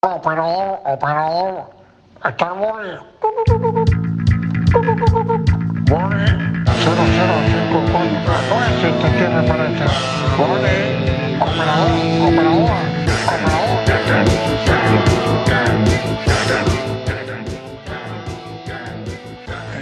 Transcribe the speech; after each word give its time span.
El 0.00 0.20
panadero, 0.20 0.80
el 0.86 0.96
panadero, 0.96 1.70
está 2.24 2.54
móvil. 2.54 3.00
Móvil 5.90 6.64
005439 6.66 8.78
si 8.78 8.86
usted 8.86 9.10
tiene 9.18 9.40
operador, 9.40 9.90
operador, 12.22 12.28
operador. 12.28 12.70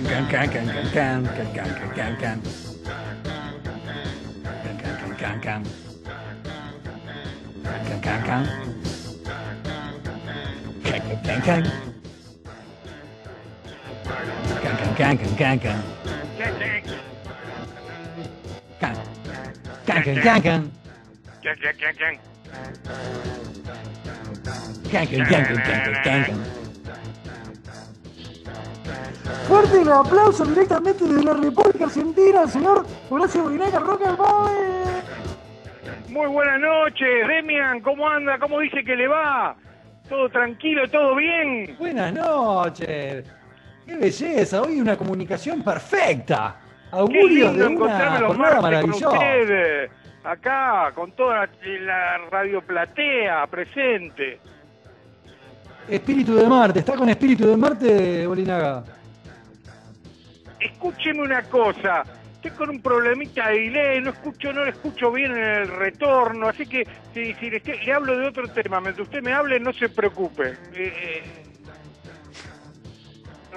Can, 0.00 0.24
can, 0.24 0.40
can, 8.00 8.22
can 8.24 8.40
can, 11.00 11.22
can, 11.42 11.62
can, 14.96 15.18
can, 15.36 15.36
can, 15.36 15.58
can, 15.58 15.82
can, 26.02 26.36
Fuerte 29.48 29.84
los 29.84 30.06
aplausos 30.06 30.48
directamente 30.48 31.04
desde 31.04 31.22
la 31.22 31.34
República 31.34 31.84
Argentina 31.84 32.46
señor 32.48 32.86
Horacio 33.10 33.42
Boinaga 33.44 33.78
Rockabye. 33.78 35.02
Muy 36.08 36.26
buenas 36.26 36.60
noches, 36.60 37.28
Demian, 37.28 37.80
¿cómo 37.80 38.08
anda? 38.08 38.38
¿Cómo 38.38 38.58
dice 38.60 38.82
que 38.84 38.96
le 38.96 39.06
va? 39.06 39.56
¿Todo 40.08 40.28
tranquilo, 40.28 40.88
todo 40.88 41.16
bien? 41.16 41.76
Buenas 41.78 42.12
noches. 42.12 43.24
Qué 43.84 43.96
belleza. 43.96 44.62
Hoy 44.62 44.80
una 44.80 44.96
comunicación 44.96 45.62
perfecta. 45.62 46.56
Qué 46.90 46.96
Augurios 46.96 47.56
lindo 47.56 47.68
de 47.68 47.76
una 47.76 48.20
los 48.20 48.36
jornada 48.36 48.80
con 48.80 48.90
ustedes, 48.90 49.90
acá, 50.22 50.92
con 50.94 51.12
toda 51.12 51.46
la, 51.46 51.48
la 51.80 52.18
radio 52.30 52.62
platea 52.62 53.46
presente. 53.48 54.38
Espíritu 55.88 56.34
de 56.34 56.46
Marte. 56.46 56.80
¿Está 56.80 56.94
con 56.94 57.08
Espíritu 57.08 57.48
de 57.48 57.56
Marte, 57.56 58.26
Bolinaga? 58.26 58.84
Escúcheme 60.58 61.22
una 61.22 61.42
cosa, 61.42 62.02
estoy 62.46 62.58
con 62.66 62.70
un 62.70 62.82
problemita 62.82 63.48
de 63.48 63.60
delay, 63.60 64.00
no 64.00 64.10
escucho, 64.10 64.52
no 64.52 64.64
le 64.64 64.70
escucho 64.70 65.12
bien 65.12 65.32
en 65.32 65.38
el 65.38 65.68
retorno, 65.68 66.48
así 66.48 66.66
que 66.66 66.86
si, 67.14 67.34
si 67.34 67.50
le, 67.50 67.60
le 67.60 67.92
hablo 67.92 68.16
de 68.18 68.26
otro 68.28 68.48
tema, 68.48 68.80
mientras 68.80 69.06
usted 69.06 69.22
me 69.22 69.32
hable, 69.32 69.58
no 69.60 69.72
se 69.72 69.88
preocupe. 69.88 70.50
Eh, 70.74 70.92
eh, 70.96 71.22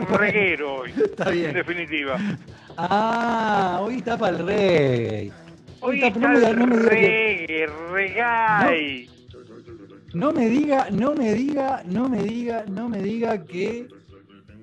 reguero 0.10 0.76
hoy, 0.76 0.92
Está 0.98 1.30
bien. 1.30 1.48
en 1.48 1.54
definitiva. 1.54 2.18
Ah, 2.78 3.80
hoy 3.82 3.98
está 3.98 4.18
para 4.18 4.38
el 4.38 4.46
rey. 4.46 5.32
Hoy 5.82 6.04
está- 6.04 6.20
no 6.20 6.38
el 6.38 6.84
reggae, 6.90 7.68
reggae. 7.92 9.10
No 10.14 10.32
me 10.32 10.50
diga, 10.50 10.88
no 10.92 11.14
me 11.14 11.34
diga, 11.34 11.84
no 11.86 12.10
me 12.10 12.24
diga, 12.24 12.66
no 12.68 12.90
me 12.90 13.00
diga 13.00 13.46
que 13.46 13.88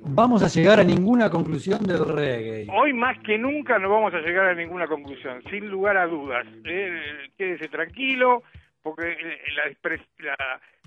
vamos 0.08 0.42
a 0.42 0.48
llegar 0.48 0.80
a 0.80 0.84
ninguna 0.84 1.30
conclusión 1.30 1.82
del 1.84 2.04
reggae. 2.06 2.66
Hoy 2.72 2.92
más 2.92 3.18
que 3.20 3.38
nunca 3.38 3.78
no 3.78 3.90
vamos 3.90 4.14
a 4.14 4.18
llegar 4.20 4.46
a 4.46 4.54
ninguna 4.54 4.86
conclusión, 4.86 5.42
sin 5.50 5.68
lugar 5.68 5.96
a 5.96 6.06
dudas. 6.06 6.46
Eh, 6.64 7.28
quédese 7.36 7.68
tranquilo, 7.68 8.42
porque 8.82 9.12
eh, 9.12 9.38
la, 9.56 9.90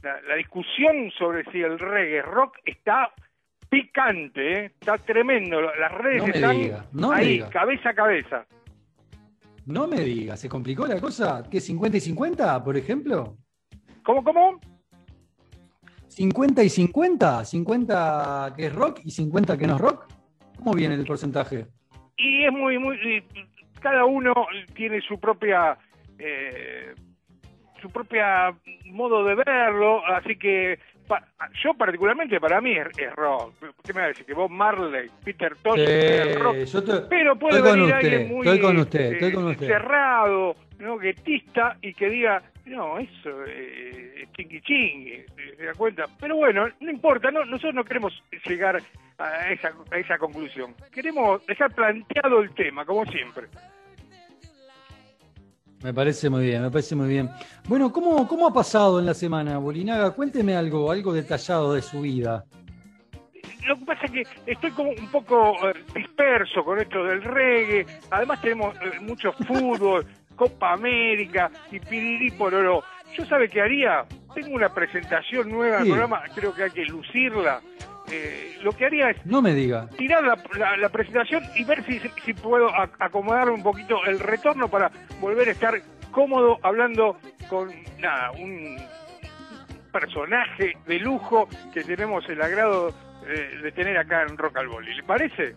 la- 0.03 0.21
la- 0.27 0.35
discusión 0.35 1.11
sobre 1.17 1.43
si 1.51 1.61
el 1.61 1.77
reggae 1.77 2.21
rock 2.21 2.57
está 2.65 3.11
picante, 3.69 4.65
eh, 4.65 4.65
está 4.79 4.97
tremendo. 4.97 5.61
Las 5.61 5.91
redes 5.91 6.19
No 6.21 6.27
me 6.27 6.31
están 6.31 6.57
diga, 6.57 6.85
no 6.93 7.09
me 7.09 7.15
ahí, 7.15 7.27
diga. 7.33 7.49
cabeza 7.49 7.89
a 7.89 7.93
cabeza. 7.93 8.45
No 9.65 9.87
me 9.87 9.99
diga, 9.99 10.35
¿se 10.35 10.49
complicó 10.49 10.87
la 10.87 10.99
cosa? 10.99 11.43
¿Qué 11.51 11.59
50 11.59 11.97
y 11.97 11.99
50, 11.99 12.63
por 12.63 12.75
ejemplo? 12.75 13.37
¿Cómo, 14.03 14.23
cómo? 14.23 14.59
50 16.09 16.63
y 16.63 16.69
50, 16.69 17.45
50 17.45 18.53
que 18.57 18.65
es 18.65 18.75
rock 18.75 18.99
y 19.03 19.11
50 19.11 19.57
que 19.57 19.67
no 19.67 19.75
es 19.75 19.81
rock. 19.81 20.05
¿Cómo 20.57 20.73
viene 20.73 20.95
el 20.95 21.05
porcentaje? 21.05 21.65
Y 22.17 22.43
es 22.45 22.51
muy, 22.51 22.77
muy. 22.77 22.97
Cada 23.79 24.03
uno 24.05 24.33
tiene 24.75 24.99
su 25.01 25.19
propia. 25.19 25.77
eh, 26.17 26.93
su 27.81 27.89
propia 27.89 28.53
modo 28.87 29.23
de 29.23 29.35
verlo, 29.35 30.05
así 30.05 30.35
que 30.37 30.77
pa- 31.07 31.25
yo 31.63 31.73
particularmente 31.75 32.37
para 32.41 32.59
mí 32.59 32.73
es, 32.73 32.87
es 32.99 33.15
rock. 33.15 33.53
¿Qué 33.85 33.93
me 33.93 33.99
va 34.01 34.05
a 34.07 34.09
decir? 34.09 34.25
Que 34.25 34.33
Bob 34.33 34.49
Marley, 34.51 35.09
Peter 35.23 35.55
Tosh 35.63 35.79
es 35.79 36.37
rock. 36.37 36.55
Sí, 36.65 36.77
Pero 37.09 37.39
puede 37.39 37.61
venir 37.61 37.83
usted, 37.83 37.95
alguien 37.95 38.27
muy 38.27 38.45
estoy 38.45 38.59
con 38.59 38.77
usted, 38.79 38.99
eh, 38.99 39.11
estoy 39.13 39.31
con 39.31 39.45
usted. 39.47 39.67
cerrado, 39.67 40.55
¿no? 40.79 40.97
guetista 40.97 41.77
y 41.81 41.93
que 41.93 42.09
diga, 42.09 42.43
no, 42.65 42.99
eso 42.99 43.45
eh, 43.47 44.08
chingui 44.35 44.61
chingui, 44.61 45.25
¿se 45.57 45.65
da 45.65 45.73
cuenta? 45.73 46.05
Pero 46.19 46.37
bueno, 46.37 46.67
no 46.79 46.91
importa, 46.91 47.31
no, 47.31 47.45
nosotros 47.45 47.75
no 47.75 47.83
queremos 47.83 48.13
llegar 48.45 48.81
a 49.17 49.51
esa, 49.51 49.71
a 49.91 49.97
esa 49.97 50.17
conclusión. 50.17 50.75
Queremos 50.91 51.45
dejar 51.45 51.73
planteado 51.73 52.41
el 52.41 52.53
tema, 52.53 52.85
como 52.85 53.05
siempre. 53.05 53.47
Me 55.83 55.93
parece 55.93 56.29
muy 56.29 56.45
bien, 56.45 56.61
me 56.61 56.69
parece 56.69 56.95
muy 56.95 57.07
bien. 57.07 57.29
Bueno, 57.67 57.91
¿cómo, 57.91 58.27
cómo 58.27 58.47
ha 58.47 58.53
pasado 58.53 58.99
en 58.99 59.05
la 59.05 59.13
semana, 59.13 59.57
Bolinaga? 59.59 60.11
Cuénteme 60.11 60.55
algo, 60.55 60.91
algo 60.91 61.13
detallado 61.13 61.73
de 61.73 61.81
su 61.81 62.01
vida. 62.01 62.43
Lo 63.65 63.77
que 63.77 63.85
pasa 63.85 64.05
es 64.05 64.11
que 64.11 64.23
estoy 64.45 64.71
como 64.71 64.89
un 64.89 65.11
poco 65.11 65.53
eh, 65.69 65.73
disperso 65.95 66.65
con 66.65 66.79
esto 66.79 67.03
del 67.03 67.23
reggae. 67.23 67.85
Además 68.11 68.41
tenemos 68.41 68.75
eh, 68.81 68.99
mucho 69.01 69.31
fútbol, 69.31 70.05
Copa 70.35 70.73
América 70.73 71.49
y 71.71 71.79
pirirí 71.79 72.31
pororó. 72.31 72.83
Yo 73.15 73.25
sabe 73.25 73.49
qué 73.49 73.61
haría. 73.61 74.05
Tengo 74.33 74.55
una 74.55 74.69
presentación 74.69 75.49
nueva 75.49 75.77
del 75.79 75.87
programa, 75.89 76.21
creo 76.35 76.53
que 76.53 76.63
hay 76.63 76.71
que 76.71 76.85
lucirla. 76.85 77.59
Eh, 78.11 78.57
lo 78.63 78.71
que 78.71 78.85
haría 78.85 79.11
es 79.11 79.23
No 79.25 79.41
me 79.41 79.53
diga. 79.53 79.87
tirar 79.97 80.23
la, 80.23 80.37
la- 80.57 80.77
la 80.77 80.89
presentación 80.89 81.43
y 81.55 81.63
ver 81.63 81.83
si, 81.85 81.99
si 82.25 82.33
puedo 82.33 82.69
a- 82.69 82.89
acomodar 82.99 83.49
un 83.49 83.61
poquito 83.61 84.03
el 84.05 84.19
retorno 84.19 84.67
para 84.67 84.89
volver 85.19 85.49
a 85.49 85.51
estar 85.51 85.79
cómodo 86.11 86.57
hablando 86.63 87.17
con 87.49 87.69
nada, 87.99 88.31
un 88.31 88.77
personaje 89.91 90.73
de 90.87 90.99
lujo 90.99 91.47
que 91.73 91.83
tenemos 91.83 92.27
el 92.29 92.41
agrado 92.41 92.93
de, 93.27 93.57
de 93.61 93.71
tener 93.71 93.97
acá 93.97 94.23
en 94.23 94.37
Rock 94.37 94.57
al 94.57 94.67
Volley. 94.67 94.95
¿Le 94.95 95.03
parece? 95.03 95.55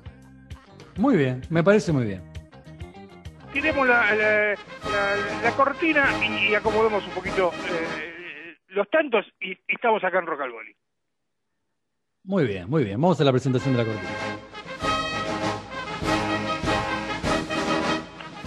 Muy 0.97 1.17
bien, 1.17 1.41
me 1.51 1.63
parece 1.63 1.93
muy 1.93 2.05
bien. 2.05 2.23
Tiremos 3.53 3.87
la, 3.87 4.15
la- 4.15 4.55
la- 4.55 5.41
la 5.43 5.51
cortina 5.57 6.09
y 6.27 6.55
acomodemos 6.55 7.05
un 7.07 7.13
poquito 7.13 7.53
eh, 7.69 8.57
los 8.69 8.89
tantos 8.89 9.27
y, 9.41 9.53
y 9.53 9.59
estamos 9.69 10.03
acá 10.05 10.19
en 10.19 10.27
Rock 10.27 10.41
al 10.41 10.51
Volley. 10.53 10.75
Muy 12.25 12.47
bien, 12.47 12.69
muy 12.71 12.85
bien. 12.85 13.01
Vamos 13.01 13.21
a 13.21 13.25
la 13.25 13.33
presentación 13.33 13.77
de 13.77 13.85
la 13.85 13.85
cortina. 13.85 14.09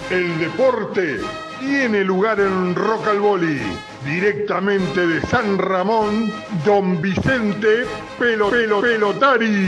El 0.09 0.39
deporte 0.39 1.17
tiene 1.59 2.03
lugar 2.03 2.39
en 2.39 2.73
Rock 2.75 3.07
al 3.07 3.19
Boli. 3.19 3.59
Directamente 4.05 5.05
de 5.07 5.19
San 5.21 5.57
Ramón, 5.57 6.31
Don 6.63 7.01
Vicente 7.01 7.85
Pelo 8.19 8.49
Pelo 8.51 8.79
Pelotari. 8.81 9.67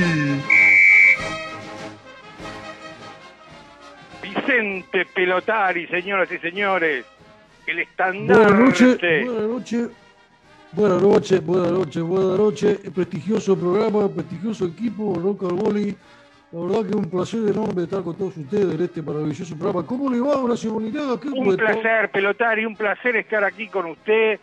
Vicente 4.47 5.05
Pelotari, 5.13 5.87
señoras 5.87 6.31
y 6.31 6.37
señores, 6.37 7.05
el 7.65 7.79
estandarte. 7.79 8.43
Buenas 8.45 8.59
noches, 8.59 8.99
buenas 9.25 9.43
noches, 9.49 9.89
buenas 10.71 11.01
noches, 11.01 11.41
buenas 11.41 11.71
noches, 11.71 12.03
buenas 12.03 12.39
noches. 12.39 12.79
Prestigioso 12.95 13.59
programa, 13.59 14.07
prestigioso 14.07 14.65
equipo, 14.67 15.19
Rock 15.21 15.43
al 15.43 15.53
Volley. 15.53 15.97
La 16.53 16.61
verdad 16.61 16.81
que 16.83 16.89
es 16.91 16.95
un 16.95 17.09
placer 17.09 17.39
enorme 17.41 17.83
estar 17.83 18.03
con 18.03 18.17
todos 18.17 18.37
ustedes 18.37 18.73
en 18.73 18.81
este 18.81 19.01
maravilloso 19.01 19.53
programa. 19.57 19.85
¿Cómo 19.85 20.09
le 20.09 20.21
va, 20.21 20.37
Horacio 20.37 20.71
Bolinaga? 20.71 21.19
¿Qué 21.19 21.27
Un 21.27 21.57
placer, 21.57 22.09
Pelotari, 22.09 22.65
un 22.65 22.75
placer 22.77 23.17
estar 23.17 23.43
aquí 23.43 23.67
con 23.67 23.87
usted. 23.87 24.39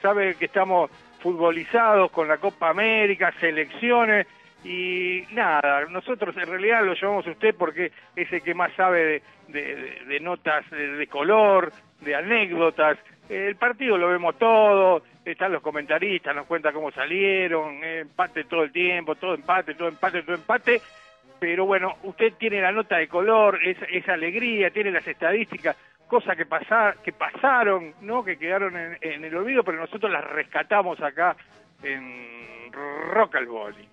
Sabe 0.00 0.36
que 0.36 0.44
estamos 0.44 0.88
futbolizados 1.18 2.12
con 2.12 2.28
la 2.28 2.36
Copa 2.36 2.70
América, 2.70 3.34
selecciones 3.40 4.28
y 4.64 5.22
nada, 5.32 5.84
nosotros 5.86 6.36
en 6.36 6.46
realidad 6.46 6.84
lo 6.84 6.94
llamamos 6.94 7.26
a 7.26 7.30
usted 7.30 7.54
porque 7.56 7.92
es 8.16 8.32
el 8.32 8.42
que 8.42 8.54
más 8.54 8.72
sabe 8.74 9.22
de, 9.48 10.04
de- 10.06 10.20
notas 10.20 10.68
de, 10.70 11.06
color, 11.06 11.72
de 12.00 12.14
anécdotas. 12.14 12.98
El 13.28 13.56
partido 13.56 13.96
lo 13.96 14.08
vemos 14.08 14.36
todo, 14.38 15.02
están 15.24 15.52
los 15.52 15.62
comentaristas, 15.62 16.34
nos 16.34 16.46
cuentan 16.46 16.72
cómo 16.74 16.90
salieron, 16.90 17.82
eh, 17.84 18.00
empate 18.00 18.44
todo 18.44 18.62
el 18.64 18.72
tiempo, 18.72 19.14
todo 19.14 19.34
empate, 19.34 19.74
todo 19.74 19.88
empate, 19.88 20.22
todo 20.22 20.34
empate. 20.34 20.80
Pero 21.38 21.66
bueno, 21.66 21.94
usted 22.02 22.32
tiene 22.34 22.60
la 22.60 22.72
nota 22.72 22.96
de 22.96 23.06
color, 23.06 23.60
esa, 23.64 23.84
esa 23.84 24.14
alegría, 24.14 24.70
tiene 24.70 24.90
las 24.90 25.06
estadísticas, 25.06 25.76
cosas 26.08 26.36
que, 26.36 26.46
pasar, 26.46 26.96
que 27.02 27.12
pasaron, 27.12 27.94
¿no? 28.00 28.24
que 28.24 28.36
quedaron 28.38 28.76
en, 28.76 28.98
en 29.02 29.24
el 29.24 29.36
olvido, 29.36 29.62
pero 29.62 29.78
nosotros 29.78 30.10
las 30.10 30.24
rescatamos 30.24 31.00
acá 31.00 31.36
en 31.82 32.72
Rock 33.12 33.36
al 33.36 33.46
Boli. 33.46 33.88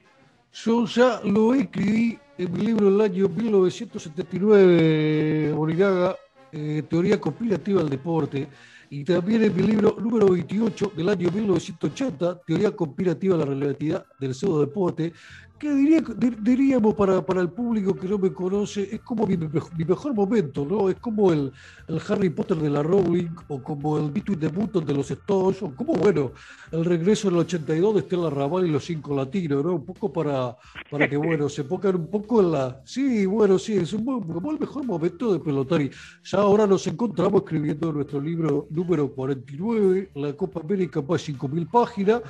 Yo 0.64 0.86
ya 0.86 1.20
lo 1.26 1.54
escribí 1.54 2.18
en 2.38 2.54
mi 2.54 2.62
libro 2.62 2.90
del 2.90 3.02
año 3.02 3.28
1979, 3.28 5.52
Boligaga, 5.52 6.16
eh, 6.50 6.82
Teoría 6.90 7.20
Conspirativa 7.20 7.82
del 7.82 7.90
Deporte, 7.90 8.48
y 8.90 9.04
también 9.04 9.44
en 9.44 9.54
mi 9.54 9.64
libro 9.64 9.98
número 10.00 10.30
28 10.30 10.94
del 10.96 11.10
año 11.10 11.30
1980, 11.30 12.40
Teoría 12.48 12.72
Conspirativa 12.72 13.36
de 13.36 13.44
la 13.44 13.52
Relatividad 13.52 14.06
del 14.18 14.34
Pseudo 14.34 14.62
Deporte, 14.62 15.12
que 15.58 15.74
diría, 15.74 16.02
di- 16.02 16.36
diríamos 16.42 16.94
para, 16.96 17.26
para 17.26 17.42
el 17.42 17.50
público 17.52 17.96
que 17.96 18.08
no 18.08 18.18
me 18.18 18.34
conoce, 18.34 18.90
es 18.96 19.02
como 19.02 19.26
mi, 19.26 19.38
mi 19.38 19.86
mejor 19.86 20.14
momento, 20.14 20.66
¿no? 20.66 20.90
Es 20.90 20.96
como 21.00 21.32
el, 21.32 21.52
el 21.88 22.02
Harry 22.10 22.30
Potter 22.30 22.58
de 22.58 22.70
la 22.70 22.84
Rowling, 22.84 23.30
o 23.48 23.64
como 23.64 23.98
el 23.98 24.12
Between 24.12 24.40
the 24.40 24.48
Button 24.50 24.86
de 24.86 24.94
los 24.94 25.10
Stones, 25.12 25.62
o 25.62 25.74
como, 25.76 25.94
bueno, 25.94 26.34
el 26.72 26.84
regreso 26.86 27.30
del 27.30 27.40
82 27.40 27.94
de 27.94 28.00
Estela 28.02 28.30
Raval 28.30 28.66
y 28.68 28.72
los 28.72 28.84
cinco 28.86 29.16
latinos, 29.16 29.64
¿no? 29.64 29.76
Un 29.76 29.86
poco 29.86 30.12
para, 30.12 30.56
para 30.90 31.10
que, 31.10 31.18
bueno, 31.18 31.48
se 31.50 31.64
pongan 31.64 31.96
un 31.96 32.10
poco 32.12 32.42
en 32.42 32.52
la... 32.52 32.82
Sí, 32.86 33.26
bueno, 33.26 33.58
sí, 33.58 33.74
es 33.78 33.94
un 33.94 34.06
como 34.06 34.52
el 34.52 34.60
mejor 34.60 34.86
momento 34.86 35.34
de 35.34 35.40
Pelotari. 35.40 35.90
Ya 36.24 36.40
ahora 36.40 36.68
nos 36.68 36.86
encontramos 36.88 37.42
escribiendo 37.44 37.92
nuestro 37.92 38.20
libro 38.22 38.68
número 38.70 39.12
49, 39.14 40.12
La 40.16 40.34
Copa 40.34 40.60
América, 40.62 41.02
más 41.02 41.22
5.000 41.22 41.68
páginas, 41.68 42.22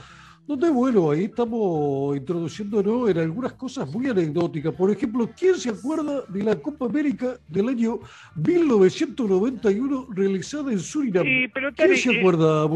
donde, 0.48 0.70
bueno, 0.70 1.12
ahí 1.12 1.26
estamos 1.26 2.16
introduciéndonos 2.16 3.10
en 3.10 3.18
algunas 3.18 3.54
cosas 3.54 3.92
muy 3.92 4.08
anecdóticas. 4.08 4.74
Por 4.74 4.92
ejemplo, 4.92 5.30
¿quién 5.38 5.56
se 5.56 5.70
acuerda 5.70 6.22
de 6.28 6.44
la 6.44 6.56
Copa 6.56 6.86
América 6.86 7.38
del 7.48 7.70
año 7.70 8.00
1991 8.36 10.08
realizada 10.12 10.72
en 10.72 10.80
Surinam? 10.80 11.24
Sí, 11.24 11.48
pero 11.54 11.74
¿Quién 11.74 11.98
se 11.98 12.12
eh, 12.12 12.20
acuerda? 12.20 12.68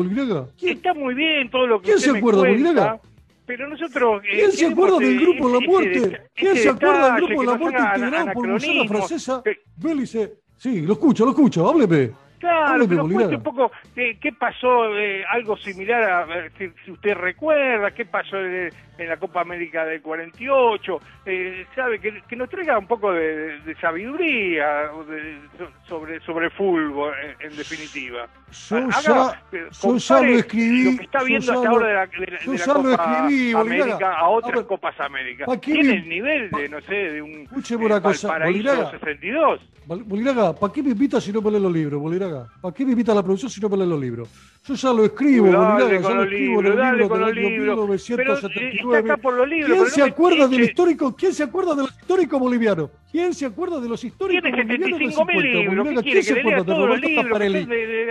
¿Quién? 0.57 0.77
Está 0.77 0.94
muy 0.95 1.13
bien 1.13 1.50
todo 1.51 1.68
lo 1.68 1.80
que 1.80 1.86
¿Quién 1.86 1.98
usted 1.98 2.12
se 2.12 2.18
acuerda, 2.18 2.39
Bolinaga? 2.39 3.01
Pero 3.45 3.69
nosotros... 3.69 4.24
eh, 4.24 4.27
¿Quién 4.31 4.51
se 4.51 4.57
queremos, 4.57 4.74
acuerda 4.74 5.00
del 5.00 5.18
eh, 5.18 5.21
grupo 5.21 5.48
de 5.48 5.54
la 5.54 5.68
muerte? 5.68 6.21
¿Quién 6.36 6.56
se 6.56 6.69
acuerda 6.69 7.16
del 7.16 7.25
grupo 7.25 7.42
de 7.42 7.48
la 7.48 7.54
no 7.54 7.60
muerte 7.60 7.81
integrado 7.81 8.33
por 8.33 8.48
Luciana 8.48 8.88
Francesa? 8.88 9.44
Bélice. 9.75 10.33
Sí, 10.57 10.81
lo 10.81 10.94
escucho, 10.94 11.24
lo 11.24 11.31
escucho, 11.31 11.69
hábleme. 11.69 12.12
Claro, 12.40 12.86
pero 12.88 13.04
cuente 13.10 13.36
un 13.36 13.44
poco 13.44 13.72
eh, 13.96 14.18
qué 14.22 14.32
pasó, 14.32 14.96
eh, 14.98 15.24
algo 15.30 15.58
similar 15.58 16.04
a, 16.04 16.50
si, 16.58 16.70
si 16.86 16.92
usted 16.92 17.14
recuerda, 17.16 17.92
qué 17.92 18.06
pasó 18.06 18.38
en, 18.40 18.70
en 18.98 19.10
la 19.10 19.18
Copa 19.18 19.42
América 19.42 19.86
del 19.86 20.02
48, 20.02 21.00
eh, 21.26 21.66
sabe, 21.76 22.00
que, 22.00 22.22
que 22.28 22.36
nos 22.36 22.50
traiga 22.50 22.78
un 22.78 22.88
poco 22.88 23.12
de, 23.12 23.60
de 23.60 23.76
sabiduría 23.76 24.90
de- 25.08 25.38
sobre, 25.88 26.20
sobre 26.22 26.50
fútbol, 26.52 27.14
en, 27.42 27.52
en 27.52 27.58
definitiva. 27.58 28.28
Yo 28.70 28.78
Haga- 28.78 29.02
ya, 29.02 29.42
eh, 29.58 29.68
yo 29.70 29.70
ya 29.70 29.80
compare 29.82 30.32
lo 30.32 30.40
escribí. 30.40 30.84
Lo 30.92 30.98
que 30.98 31.04
está 31.04 31.24
viendo 31.24 31.52
hasta 31.52 31.64
lo- 31.70 31.76
ahora 31.76 31.88
de 31.88 31.94
la, 31.94 32.06
de 32.08 32.18
la- 32.18 32.38
de 32.54 32.64
Copa 32.74 33.20
escribí. 33.20 33.54
América 33.54 34.14
a 34.18 34.30
otras 34.30 34.64
Copas 34.64 35.00
Américas. 35.00 35.46
¿pa' 35.48 35.60
qué 35.60 35.74
Tiene 35.74 35.94
el 35.96 36.10
nivel 36.10 36.50
de, 36.52 36.70
no 36.70 36.82
sé, 36.82 36.94
de 36.96 37.22
un 37.22 37.32
Escúcheme 37.42 37.86
una 37.86 38.02
cosa, 38.02 38.28
Valparaíso 38.30 38.70
Bolívar. 38.70 38.92
62. 38.92 39.62
Boliraga, 39.86 40.54
¿para 40.54 40.72
qué 40.72 40.84
me 40.84 40.92
invitas 40.92 41.24
si 41.24 41.31
no 41.31 41.42
me 41.42 41.52
lees 41.52 41.64
los 41.64 41.74
libros, 41.74 42.02
Boliraga? 42.02 42.48
¿Para 42.62 42.74
qué 42.74 42.86
me 42.86 42.92
invitas 42.92 43.14
a 43.14 43.16
la 43.16 43.24
producción 43.24 43.50
si 43.50 43.60
no 43.60 43.70
me 43.70 43.78
lees 43.78 43.90
los 43.90 44.00
libros? 44.00 44.30
Yo 44.66 44.76
ya 44.76 44.94
lo 44.94 45.06
escribo, 45.06 45.46
Boliraga, 45.46 46.00
ya 46.00 46.10
lo 46.10 46.24
escribo 46.24 46.62
libros, 46.62 46.80
en 46.80 46.86
el 46.86 46.98
libro 46.98 47.16
del 47.16 47.24
año 47.24 47.50
1979. 47.50 49.16
¿Quién 49.66 49.86
se 49.88 50.04
acuerda 50.04 50.48
del 50.48 50.62
histórico? 50.62 51.16
¿Quién 51.16 51.34
se 51.34 51.44
acuerda 51.44 51.76
de 51.76 51.81
los 51.84 51.92
históricos 51.92 52.40
bolivianos? 52.40 52.90
¿Quién 53.12 53.34
se 53.34 53.46
acuerda 53.46 53.80
de 53.80 53.90
los 53.90 54.04
históricos 54.04 54.44
Tiene 54.44 54.64
bolivianos? 54.64 55.00
Tiene 55.00 55.16
75.000 55.16 55.42
libros, 55.42 55.88
¿qué 55.88 56.02
quiere 56.02 56.24
que 56.24 56.34
le 56.34 56.64
todos 56.64 56.90
los 56.90 57.02
libros? 57.02 57.26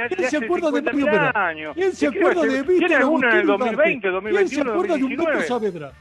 ¿Quién 0.09 0.31
se 0.31 0.37
acuerda 0.37 0.70
de 0.70 0.82
Mario 0.82 1.06
Pera? 1.06 1.55
¿Quién 1.75 1.93
se 1.93 2.06
acuerda 2.06 2.43
de 2.43 2.62
Víctor 2.62 2.93
Agustín 2.94 4.00
¿Quién 4.31 4.49
se 4.49 4.61
acuerda 4.61 4.97
de 4.97 5.05
Humberto 5.05 5.43
Saavedra? 5.43 5.93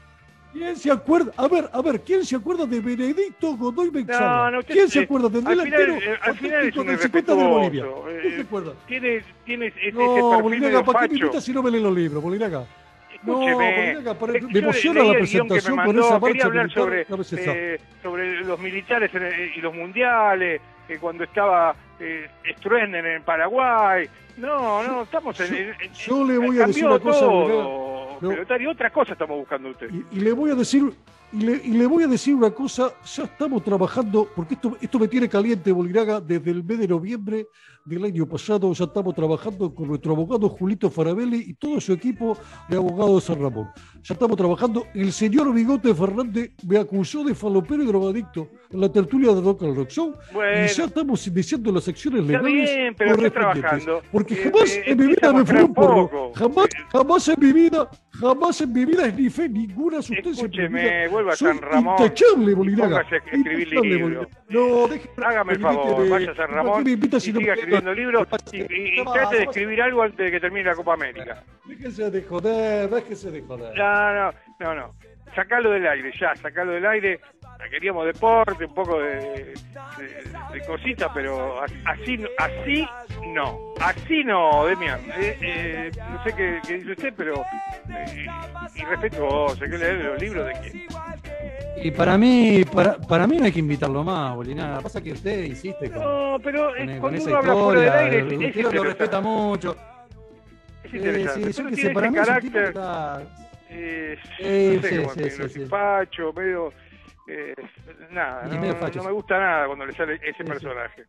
¿Quién 0.52 0.76
se 0.76 0.90
acuerda? 0.90 1.32
A 1.36 1.46
ver, 1.46 1.68
a 1.72 1.82
ver, 1.82 2.00
¿quién 2.00 2.24
se 2.24 2.36
acuerda 2.36 2.64
de 2.66 2.80
Benedicto 2.80 3.56
Godoy 3.56 3.90
Bexaga? 3.90 4.50
No, 4.50 4.50
no, 4.58 4.62
¿Quién 4.62 4.88
se 4.88 5.00
eh, 5.00 5.02
acuerda 5.04 5.28
del 5.28 5.46
al 5.46 5.60
final, 5.60 5.70
delantero 5.70 6.12
eh, 6.14 6.18
al 6.22 6.36
final 6.36 6.50
es 6.52 6.56
auténtico 6.76 6.80
un 6.80 6.86
del 6.86 6.98
50 6.98 7.34
de 7.34 7.44
Bolivia? 7.46 7.84
¿Quién 8.20 8.32
eh, 8.32 8.36
se 8.36 8.42
acuerda? 8.42 8.72
Tiene, 8.86 9.22
tiene 9.44 9.66
ese, 9.66 9.92
No, 9.92 10.40
Bolinaga, 10.42 10.82
¿para 10.84 11.00
qué 11.00 11.08
me 11.08 11.14
facho. 11.14 11.24
invita 11.26 11.40
si 11.42 11.52
no 11.52 11.62
me 11.62 11.70
leen 11.70 11.84
los 11.84 11.94
libros, 11.94 12.22
Bolinaga? 12.22 12.64
No, 13.22 13.32
Escúcheme, 13.42 13.54
Bolinaga, 13.92 14.14
para- 14.18 14.32
es 14.32 14.40
que 14.40 14.46
me 14.46 14.52
yo 14.52 14.58
emociona 14.60 15.02
la 15.04 15.12
presentación 15.12 15.76
con 15.76 15.98
esa 15.98 16.08
Quería 16.08 16.18
marcha 16.20 16.46
hablar 16.46 16.64
militar. 16.66 17.06
sobre, 17.06 17.74
eh, 17.74 17.80
sobre 18.02 18.40
los 18.44 18.58
militares 18.60 19.14
en 19.14 19.22
el- 19.24 19.50
y 19.54 19.60
los 19.60 19.74
mundiales, 19.74 20.60
eh, 20.88 20.98
cuando 21.00 21.24
estaba 21.24 21.74
eh, 22.00 22.28
Stroessner 22.58 23.04
en 23.04 23.22
Paraguay. 23.22 24.08
No, 24.36 24.84
no, 24.84 25.02
estamos 25.02 25.38
en... 25.40 25.52
en- 25.54 25.68
en- 25.80 25.92
yo 25.94 26.24
le 26.24 26.38
voy 26.38 26.60
a 26.60 26.66
decir 26.68 26.84
una 26.86 27.00
cosa, 27.00 27.26
Bolinaga. 28.20 28.22
No. 28.22 28.46
Pelotari, 28.46 28.66
otra 28.66 28.90
cosa 28.90 29.12
estamos 29.12 29.38
buscando 29.38 29.70
usted. 29.70 29.88
Y, 29.90 30.18
y 30.18 30.20
le 30.20 30.32
voy 30.32 30.50
a 30.50 30.54
decir 30.54 30.92
y 31.32 31.40
le, 31.40 31.60
y 31.64 31.70
le 31.72 31.86
voy 31.86 32.04
a 32.04 32.06
decir 32.06 32.34
una 32.34 32.50
cosa, 32.50 32.92
ya 33.04 33.24
estamos 33.24 33.62
trabajando, 33.62 34.28
porque 34.34 34.54
esto, 34.54 34.76
esto 34.80 34.98
me 34.98 35.08
tiene 35.08 35.28
caliente, 35.28 35.72
Boliraga, 35.72 36.20
desde 36.20 36.50
el 36.50 36.64
mes 36.64 36.78
de 36.78 36.88
noviembre 36.88 37.46
del 37.84 38.04
año 38.04 38.26
pasado, 38.26 38.70
ya 38.72 38.84
estamos 38.84 39.14
trabajando 39.14 39.74
con 39.74 39.88
nuestro 39.88 40.12
abogado 40.12 40.48
Julito 40.50 40.90
Farabelli 40.90 41.38
y 41.48 41.54
todo 41.54 41.80
su 41.80 41.92
equipo 41.94 42.36
de 42.68 42.76
abogados 42.76 43.14
de 43.26 43.34
San 43.34 43.42
Ramón. 43.42 43.68
Ya 44.02 44.12
estamos 44.14 44.36
trabajando, 44.36 44.86
el 44.94 45.10
señor 45.12 45.52
Bigote 45.54 45.94
Fernández 45.94 46.52
me 46.66 46.78
acusó 46.78 47.24
de 47.24 47.34
falopero 47.34 47.82
y 47.82 47.86
drogadicto 47.86 48.48
en 48.70 48.80
la 48.80 48.92
tertulia 48.92 49.32
de 49.34 49.40
Rock 49.40 49.62
and 49.62 49.76
Rock 49.76 49.88
Show, 49.88 50.14
Bueno. 50.34 50.64
y 50.64 50.68
ya 50.68 50.84
estamos 50.84 51.26
iniciando 51.26 51.72
las 51.72 51.88
acciones 51.88 52.20
Está 52.20 52.32
legales 52.42 52.70
bien, 52.70 52.94
pero 52.96 53.10
estoy 53.14 53.30
trabajando. 53.30 54.02
Porque 54.12 54.34
Eh, 54.34 54.42
jamás 54.44 54.70
eh, 54.76 54.82
en 54.86 54.98
mi 54.98 55.06
vida 55.06 55.32
me 55.32 55.44
fui 55.46 55.58
un 55.58 55.74
porro, 55.74 56.32
jamás, 56.34 56.66
jamás 56.92 57.28
en 57.28 57.36
mi 57.40 57.52
vida, 57.52 57.90
jamás 58.12 58.60
en 58.60 58.72
mi 58.72 58.84
vida 58.84 59.06
es 59.06 59.14
ni 59.16 59.30
fe 59.30 59.48
ninguna 59.48 60.02
sustancia 60.02 60.44
Escúcheme. 60.44 61.08
Vuelva 61.18 61.32
a 61.32 61.36
San 61.36 61.60
Ramón 61.60 61.96
intachable, 62.00 62.54
Bolinaga. 62.54 63.00
escribir 63.10 63.68
libros. 63.80 64.26
No, 64.48 64.86
deje, 64.88 65.10
Hágame 65.24 65.52
el 65.54 65.60
favor, 65.60 66.08
vaya 66.08 66.30
a 66.30 66.34
San 66.34 66.36
¿para 66.36 66.48
qué 66.48 66.54
Ramón 66.56 66.88
y 66.88 66.92
invita 66.92 67.20
si 67.20 67.32
no 67.32 67.40
siga 67.40 67.54
escribiendo 67.54 67.94
libros 67.94 68.28
y, 68.52 68.56
y- 68.58 68.62
y 68.62 68.94
¿Qué 68.96 69.02
trate 69.12 69.36
de 69.36 69.42
escribir 69.44 69.82
algo 69.82 70.02
antes 70.02 70.18
de 70.18 70.30
que 70.30 70.40
termine 70.40 70.64
la 70.64 70.74
Copa 70.74 70.94
América. 70.94 71.42
Déjese 71.66 72.10
de 72.10 72.22
joder, 72.22 72.88
déjese 72.90 73.30
de 73.30 73.42
joder. 73.42 73.76
No, 73.76 74.14
no, 74.14 74.32
no, 74.60 74.74
no. 74.74 74.94
Sacalo 75.34 75.70
del 75.70 75.86
aire, 75.86 76.10
ya, 76.18 76.34
sacalo 76.36 76.72
del 76.72 76.86
aire. 76.86 77.20
Queríamos 77.70 78.06
deporte, 78.06 78.64
un 78.64 78.74
poco 78.74 78.98
de, 79.00 79.54
de, 79.98 80.54
de 80.58 80.66
cositas, 80.66 81.10
pero 81.14 81.60
así, 81.84 82.16
no- 82.16 82.28
así 82.38 82.86
no. 83.34 83.58
Así 83.80 84.24
no, 84.24 84.64
Demian. 84.66 85.00
Eh, 85.16 85.38
eh, 85.42 85.90
no 86.10 86.22
sé 86.24 86.32
qué, 86.34 86.58
qué 86.66 86.78
dice 86.78 86.92
usted, 86.92 87.14
pero 87.16 87.34
eh, 87.90 88.26
irrespetuoso. 88.74 89.62
Hay 89.62 89.70
que 89.70 89.78
leer 89.78 89.94
los 89.96 90.20
libros 90.20 90.46
de 90.46 90.52
quién. 90.62 90.86
Y 91.84 91.90
para 91.90 92.16
mí, 92.16 92.64
para, 92.72 92.96
para 92.98 93.26
mí 93.26 93.36
no 93.36 93.44
hay 93.44 93.52
que 93.52 93.60
invitarlo 93.60 94.02
más, 94.02 94.34
Bolinaga. 94.34 94.80
Pasa 94.80 95.00
que 95.02 95.12
usted 95.12 95.44
insiste 95.44 95.90
con, 95.90 96.02
No, 96.02 96.38
pero 96.42 96.74
eh, 96.74 96.78
con- 96.78 96.86
con 96.88 97.00
cuando 97.00 97.18
esa 97.18 97.28
uno 97.28 97.38
habla 97.38 97.54
fuera 97.54 97.80
del 97.80 97.86
historia. 97.88 98.04
aire, 98.04 98.18
es, 98.18 98.24
Usted 98.24 98.48
es 98.48 98.64
lo 98.74 98.84
respeta 98.84 99.20
mucho. 99.20 99.76
Es 100.84 100.90
Sí, 100.90 100.96
interesante. 100.96 101.52
sí, 101.52 101.62
yo 101.62 101.68
qué 101.68 101.76
sé, 101.76 101.90
para 101.90 102.06
ese 102.06 102.12
mí 102.16 102.18
es 102.22 102.28
un 102.28 102.34
tipo 102.40 102.58
que 102.58 102.62
carácter. 102.62 102.64
está- 102.64 103.22
eh, 103.70 104.18
Sí, 104.38 104.42
no 104.76 104.82
sé 104.82 104.88
sí, 104.88 105.30
sí, 105.30 105.48
sí, 105.48 105.60
medio... 106.32 106.72
eh, 107.28 107.54
nada, 108.10 108.44
no, 108.46 108.52
sí. 108.92 108.98
me 109.00 109.12
gusta 109.12 109.38
nada 109.38 109.66
cuando 109.66 109.86
le 109.86 109.92
sale 109.92 110.14
ese 110.14 110.24
Sí, 110.28 110.34
sí. 110.38 110.44
personaje. 110.44 111.04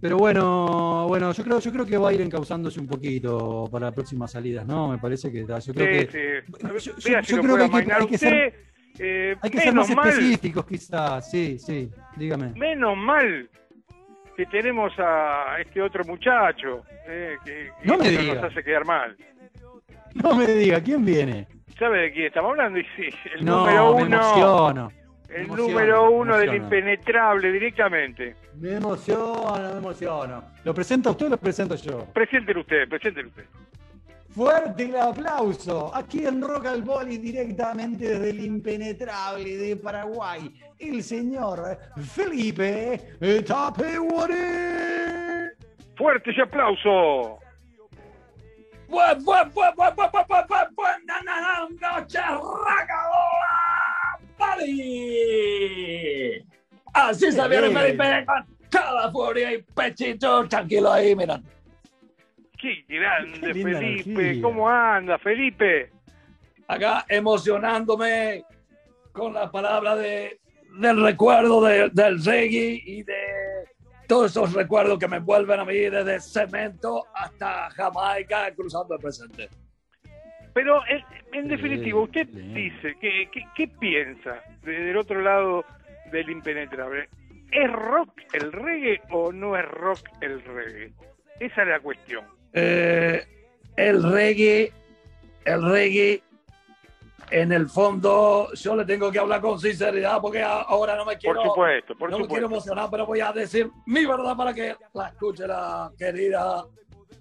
Pero 0.00 0.18
bueno, 0.18 1.06
bueno, 1.08 1.32
yo 1.32 1.42
creo, 1.44 1.58
yo 1.60 1.72
creo 1.72 1.86
que 1.86 1.96
va 1.96 2.10
a 2.10 2.12
ir 2.12 2.20
encauzándose 2.20 2.78
un 2.78 2.86
poquito 2.86 3.66
para 3.72 3.86
las 3.86 3.94
próximas 3.94 4.30
salidas, 4.32 4.66
¿no? 4.66 4.88
Me 4.88 4.98
parece 4.98 5.32
que 5.32 5.40
yo 5.40 5.46
creo 5.46 5.74
que 5.74 6.00
Sí, 6.00 6.08
sí. 6.12 6.52
yo- 6.62 6.74
yo- 6.78 7.22
si 7.22 7.36
creo 7.40 7.56
que 7.56 7.62
hay 7.62 7.70
que- 7.84 7.92
hay 7.92 8.06
que 8.06 8.14
usted. 8.14 8.18
ser- 8.28 8.54
eh, 8.98 9.36
hay 9.40 9.50
que 9.50 9.58
ser 9.60 9.72
más 9.74 9.88
mal, 9.96 10.08
específicos, 10.08 10.66
quizás. 10.66 11.30
Sí, 11.30 11.58
sí, 11.58 11.90
dígame. 12.16 12.50
menos 12.50 12.96
mal 12.96 13.48
que 14.36 14.44
tenemos 14.46 14.92
a 14.98 15.56
este 15.60 15.80
otro 15.80 16.04
muchacho 16.04 16.82
eh, 17.06 17.36
que, 17.44 17.70
que 17.80 17.86
No 17.88 17.96
me 17.96 18.10
nos 18.12 18.20
diga. 18.24 18.46
hace 18.46 18.62
quedar 18.62 18.84
mal. 18.84 19.16
No 20.14 20.34
me 20.34 20.46
diga, 20.46 20.80
¿quién 20.82 21.04
viene? 21.04 21.46
¿Sabe 21.78 22.02
de 22.02 22.12
quién 22.12 22.26
estamos 22.26 22.50
hablando? 22.50 22.78
Y 22.78 22.84
sí, 22.96 23.08
el 23.34 23.44
No, 23.44 23.60
número 23.60 23.94
me 23.96 24.02
uno. 24.04 24.16
emociono. 24.16 24.92
Me 25.34 25.40
El 25.40 25.46
emociono, 25.46 25.68
número 25.68 26.02
me 26.04 26.08
uno 26.10 26.38
del 26.38 26.54
impenetrable 26.54 27.50
directamente. 27.50 28.36
Me 28.60 28.74
emociono, 28.74 29.72
me 29.72 29.78
emociono. 29.78 30.44
¿Lo 30.62 30.72
presenta 30.72 31.10
usted 31.10 31.26
o 31.26 31.30
lo 31.30 31.36
presento 31.36 31.74
yo? 31.74 32.06
Preséntelo 32.12 32.60
usted, 32.60 32.88
preséntelo 32.88 33.28
usted. 33.28 33.44
Fuerte 34.30 34.84
el 34.84 34.96
aplauso. 34.96 35.94
Aquí 35.94 36.24
en 36.24 36.40
Rock 36.40 36.66
al 36.66 36.82
Boli, 36.82 37.18
directamente 37.18 38.08
desde 38.08 38.30
el 38.30 38.44
impenetrable 38.44 39.56
de 39.56 39.76
Paraguay, 39.76 40.54
el 40.78 41.02
señor 41.02 41.78
Felipe 42.12 43.00
Tapewari. 43.46 44.34
Fuerte 45.96 46.30
ese 46.30 46.42
aplauso. 46.42 47.38
Buen, 48.88 49.24
buen, 49.24 49.50
buen, 49.52 49.74
Boli. 54.54 56.44
Así 56.92 57.32
se 57.32 57.48
viene 57.48 57.70
Felipe 57.70 58.24
con 58.26 58.46
toda 58.70 59.10
furia 59.10 59.52
y 59.54 59.62
pechito 59.62 60.46
tranquilo 60.48 60.92
ahí, 60.92 61.14
miren. 61.16 61.42
Qué 62.58 62.84
grande, 62.88 63.40
Qué 63.40 63.46
Felipe. 63.52 63.70
energía. 63.70 64.42
¿Cómo 64.42 64.68
anda, 64.68 65.18
Felipe? 65.18 65.90
acá 66.66 67.04
emocionándome 67.10 68.42
con 69.12 69.34
la 69.34 69.50
palabra 69.50 69.94
de, 69.96 70.40
del 70.80 71.02
recuerdo 71.02 71.62
de- 71.62 71.90
del 71.90 72.24
reggae 72.24 72.80
y 72.86 73.02
de 73.02 73.14
todos 74.08 74.30
esos 74.30 74.54
recuerdos 74.54 74.98
que 74.98 75.06
me 75.06 75.18
vuelven 75.18 75.60
a 75.60 75.64
mí 75.66 75.74
desde 75.74 76.18
Cemento 76.20 77.04
hasta 77.14 77.68
Jamaica, 77.70 78.50
cruzando 78.54 78.94
el 78.94 79.00
presente. 79.02 79.50
Pero 80.54 80.80
en, 80.88 81.04
en 81.32 81.48
definitiva, 81.48 82.00
usted 82.00 82.26
bien. 82.28 82.54
dice, 82.54 82.96
¿qué, 83.00 83.28
qué, 83.32 83.42
qué 83.56 83.68
piensa 83.68 84.40
desde 84.62 84.90
el 84.92 84.96
otro 84.96 85.20
lado 85.20 85.64
del 86.12 86.30
impenetrable? 86.30 87.08
¿Es 87.50 87.70
rock 87.72 88.10
el 88.32 88.52
reggae 88.52 89.00
o 89.10 89.32
no 89.32 89.56
es 89.56 89.64
rock 89.68 90.00
el 90.20 90.42
reggae? 90.42 90.92
Esa 91.40 91.62
es 91.62 91.68
la 91.68 91.80
cuestión. 91.80 92.24
Eh, 92.52 93.24
el 93.76 94.02
reggae, 94.02 94.72
el 95.44 95.62
reggae, 95.70 96.22
en 97.30 97.52
el 97.52 97.68
fondo, 97.68 98.52
yo 98.54 98.76
le 98.76 98.84
tengo 98.84 99.10
que 99.10 99.18
hablar 99.18 99.40
con 99.40 99.58
sinceridad 99.58 100.20
porque 100.20 100.42
ahora 100.42 100.94
no 100.94 101.04
me 101.04 101.16
quiero, 101.16 101.36
Por 101.36 101.48
supuesto, 101.48 101.96
por 101.96 102.10
no 102.10 102.18
me 102.18 102.26
quiero 102.28 102.46
supuesto. 102.46 102.70
emocionar, 102.70 102.88
pero 102.90 103.06
voy 103.06 103.20
a 103.20 103.32
decir 103.32 103.68
mi 103.86 104.04
verdad 104.06 104.36
para 104.36 104.54
que 104.54 104.76
la 104.92 105.08
escuche 105.08 105.46
la 105.46 105.90
querida 105.98 106.64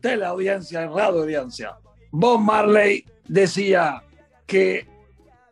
teleaudiencia 0.02 0.84
y 0.84 0.88
radio 0.88 1.22
audiencia. 1.22 1.72
Bob 2.16 2.42
Marley 2.42 3.04
decía 3.28 4.04
que 4.46 4.86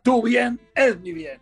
tu 0.04 0.22
bien 0.22 0.60
es 0.76 0.98
mi 1.00 1.12
bien. 1.12 1.40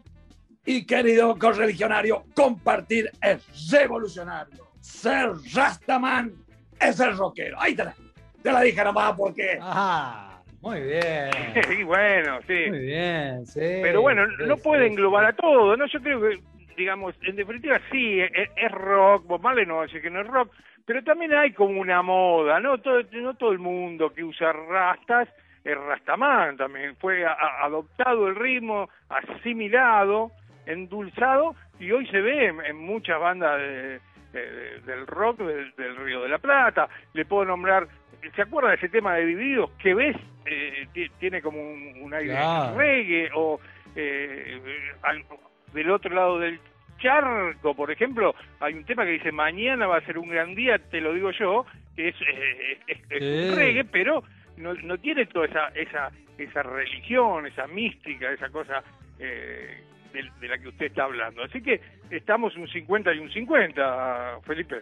Y 0.64 0.86
querido 0.86 1.38
correligionario, 1.38 2.24
compartir 2.34 3.10
es 3.20 3.70
revolucionario. 3.70 4.66
Ser 4.80 5.32
Rastaman 5.54 6.32
es 6.80 6.98
el 7.00 7.18
rockero. 7.18 7.60
Ahí 7.60 7.74
te 7.74 7.84
la, 7.84 7.94
te 8.42 8.50
la 8.50 8.62
dije 8.62 8.82
nomás 8.82 9.12
porque 9.14 9.58
Ajá, 9.60 10.42
muy 10.62 10.80
bien. 10.80 11.30
Sí, 11.68 11.82
bueno, 11.82 12.38
sí. 12.46 12.70
Muy 12.70 12.78
bien, 12.78 13.44
sí. 13.44 13.60
Pero 13.60 14.00
bueno, 14.00 14.26
sí, 14.38 14.44
no 14.46 14.56
sí, 14.56 14.62
puede 14.62 14.86
sí. 14.86 14.92
englobar 14.92 15.26
a 15.26 15.32
todo, 15.34 15.76
¿no? 15.76 15.86
Yo 15.86 16.00
creo 16.00 16.20
que, 16.22 16.40
digamos, 16.78 17.14
en 17.24 17.36
definitiva 17.36 17.78
sí, 17.92 18.20
es, 18.20 18.48
es 18.56 18.72
rock, 18.72 19.26
Bob 19.26 19.42
Marley 19.42 19.66
no 19.66 19.76
va 19.76 19.82
a 19.82 19.86
decir 19.86 20.00
que 20.00 20.08
no 20.08 20.22
es 20.22 20.26
rock, 20.28 20.50
pero 20.90 21.04
también 21.04 21.32
hay 21.34 21.52
como 21.52 21.80
una 21.80 22.02
moda, 22.02 22.58
¿no? 22.58 22.78
Todo, 22.78 23.00
no 23.12 23.34
todo 23.34 23.52
el 23.52 23.60
mundo 23.60 24.12
que 24.12 24.24
usa 24.24 24.52
rastas 24.52 25.28
es 25.62 25.78
rastamán 25.78 26.56
también, 26.56 26.96
fue 26.96 27.24
a- 27.24 27.30
a- 27.30 27.64
adoptado 27.66 28.26
el 28.26 28.34
ritmo, 28.34 28.90
asimilado, 29.08 30.32
endulzado, 30.66 31.54
y 31.78 31.92
hoy 31.92 32.08
se 32.08 32.20
ve 32.20 32.46
en, 32.46 32.64
en 32.64 32.76
muchas 32.76 33.20
bandas 33.20 33.56
de- 33.60 34.00
de- 34.32 34.80
del 34.80 35.06
rock 35.06 35.38
del, 35.38 35.72
del 35.76 35.94
Río 35.94 36.22
de 36.22 36.28
la 36.28 36.38
Plata, 36.38 36.88
le 37.14 37.24
puedo 37.24 37.44
nombrar, 37.44 37.86
¿se 38.34 38.42
acuerda 38.42 38.70
de 38.70 38.74
ese 38.76 38.88
tema 38.88 39.14
de 39.14 39.26
Divididos? 39.26 39.70
Que 39.80 39.94
ves, 39.94 40.16
eh, 40.44 40.88
ti- 40.92 41.08
tiene 41.20 41.40
como 41.40 41.60
un, 41.60 41.98
un 42.00 42.14
aire 42.14 42.32
Claro. 42.32 42.76
reggae, 42.76 43.30
o 43.36 43.60
eh, 43.94 44.60
al- 45.02 45.24
del 45.72 45.88
otro 45.92 46.12
lado 46.12 46.40
del 46.40 46.58
charco, 47.00 47.74
por 47.74 47.90
ejemplo, 47.90 48.34
hay 48.60 48.74
un 48.74 48.84
tema 48.84 49.04
que 49.04 49.12
dice 49.12 49.32
mañana 49.32 49.86
va 49.86 49.96
a 49.98 50.04
ser 50.06 50.18
un 50.18 50.28
gran 50.28 50.54
día, 50.54 50.78
te 50.78 51.00
lo 51.00 51.12
digo 51.12 51.30
yo, 51.32 51.66
que 51.96 52.08
es, 52.08 52.14
eh, 52.22 52.78
es- 52.86 52.98
es 53.10 53.18
Sí. 53.18 53.48
un 53.50 53.56
reggae, 53.56 53.84
pero 53.84 54.22
no, 54.56 54.74
no 54.74 54.98
tiene 54.98 55.26
toda 55.26 55.46
esa, 55.46 55.68
esa, 55.68 56.10
esa 56.38 56.62
religión, 56.62 57.46
esa 57.46 57.66
mística, 57.66 58.30
esa 58.30 58.48
cosa 58.50 58.82
eh, 59.18 59.82
de, 60.12 60.30
de 60.40 60.48
la 60.48 60.58
que 60.58 60.68
usted 60.68 60.86
está 60.86 61.04
hablando. 61.04 61.42
Así 61.42 61.60
que 61.62 61.80
estamos 62.10 62.56
un 62.56 62.66
50 62.68 63.12
y 63.12 63.18
un 63.18 63.30
50, 63.30 64.38
Felipe. 64.46 64.80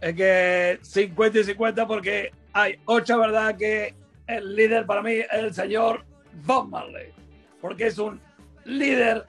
es 0.00 0.14
que 0.14 0.78
50 0.82 1.38
y 1.40 1.44
50 1.44 1.86
porque 1.86 2.30
hay 2.52 2.76
otra 2.86 3.16
verdad 3.18 3.56
que 3.58 3.92
el 4.26 4.56
líder 4.56 4.86
para 4.86 5.02
mí 5.02 5.12
es 5.12 5.28
el 5.32 5.52
señor 5.52 6.04
Bob 6.46 6.68
Marley. 6.70 7.08
Porque 7.60 7.86
es 7.88 7.98
un 7.98 8.20
líder 8.64 9.24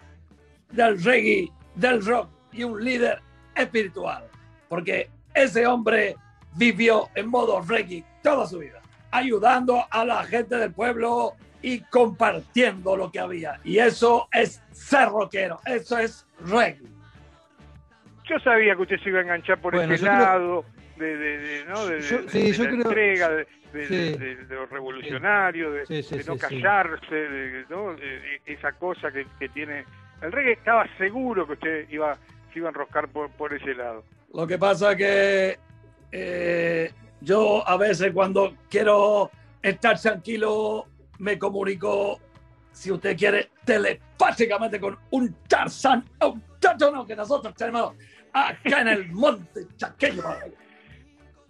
del 0.72 1.02
reggae, 1.04 1.50
del 1.76 2.06
rock 2.06 2.30
y 2.52 2.64
un 2.64 2.84
líder 2.84 3.20
espiritual. 3.56 4.24
Porque 4.70 5.10
ese 5.34 5.66
hombre 5.68 6.16
vivió 6.56 7.10
en 7.16 7.28
modo 7.28 7.62
reggae 7.62 8.04
toda 8.24 8.46
su 8.48 8.60
vida, 8.60 8.82
ayudando 9.12 9.84
a 9.90 10.06
la 10.06 10.24
gente 10.24 10.56
del 10.56 10.72
pueblo 10.72 11.34
y 11.62 11.80
compartiendo 11.82 12.96
lo 12.96 13.12
que 13.12 13.20
había. 13.20 13.60
Y 13.64 13.80
eso 13.80 14.28
es 14.32 14.62
ser 14.72 15.10
rockero, 15.10 15.60
eso 15.66 15.98
es 15.98 16.26
reggae. 16.40 16.88
Yo 18.28 18.40
sabía 18.40 18.76
que 18.76 18.82
usted 18.82 19.00
se 19.02 19.10
iba 19.10 19.20
a 19.20 19.24
enganchar 19.24 19.60
por 19.62 19.74
Bueno, 19.76 19.94
ese 19.94 20.04
creo- 20.06 20.18
lado 20.20 20.66
de, 20.98 21.18
de- 21.18 21.38
de- 21.38 21.66
¿no? 21.66 21.86
de, 21.86 22.02
Yo- 22.02 22.22
de- 22.24 22.30
sí, 22.30 22.42
de 22.44 22.52
yo 22.54 22.64
la 22.64 22.70
creo- 22.70 22.82
entrega, 22.84 23.30
de, 23.30 23.48
de- 23.74 23.86
sí. 23.88 23.96
de- 23.96 24.18
de- 24.18 24.46
de 24.46 24.56
lo 24.56 24.66
revolucionario, 24.66 25.72
de, 25.72 25.86
Sí, 25.86 26.02
sí, 26.02 26.18
de 26.18 26.24
no 26.24 26.34
sí, 26.34 26.40
sí. 26.40 26.62
callarse, 26.62 27.16
de, 27.16 27.66
¿no? 27.70 27.94
de- 27.96 28.20
de 28.20 28.42
esa 28.46 28.72
cosa 28.74 29.12
que, 29.12 29.28
que 29.40 29.50
tiene 29.50 29.86
el 30.22 30.32
reggae. 30.32 30.54
Estaba 30.54 30.86
seguro 30.98 31.46
que 31.48 31.54
usted 31.54 31.90
iba 31.90 32.16
se 32.54 32.60
iba 32.60 32.68
a 32.68 32.72
enroscar 32.72 33.08
por, 33.10 33.30
por 33.32 33.54
ese 33.54 33.74
lado. 33.74 34.04
Lo 34.34 34.48
que 34.48 34.58
pasa 34.58 34.96
que 34.96 35.58
eh, 36.12 36.92
yo 37.22 37.68
a 37.68 37.78
veces 37.78 38.12
cuando 38.14 38.56
quiero 38.70 39.30
estar 39.62 40.00
tranquilo 40.00 40.86
me 41.20 41.38
comunico, 41.40 42.20
si 42.72 42.92
usted 42.92 43.18
quiere, 43.18 43.50
telepáticamente 43.66 44.80
con 44.80 44.98
un 45.12 45.34
Tarzán 45.48 46.04
autóctono 46.20 47.06
que 47.06 47.16
nosotros 47.16 47.54
tenemos 47.56 47.94
acá 48.34 48.82
en 48.82 48.88
el 48.90 49.08
monte 49.12 49.62
chaqueño. 49.76 50.24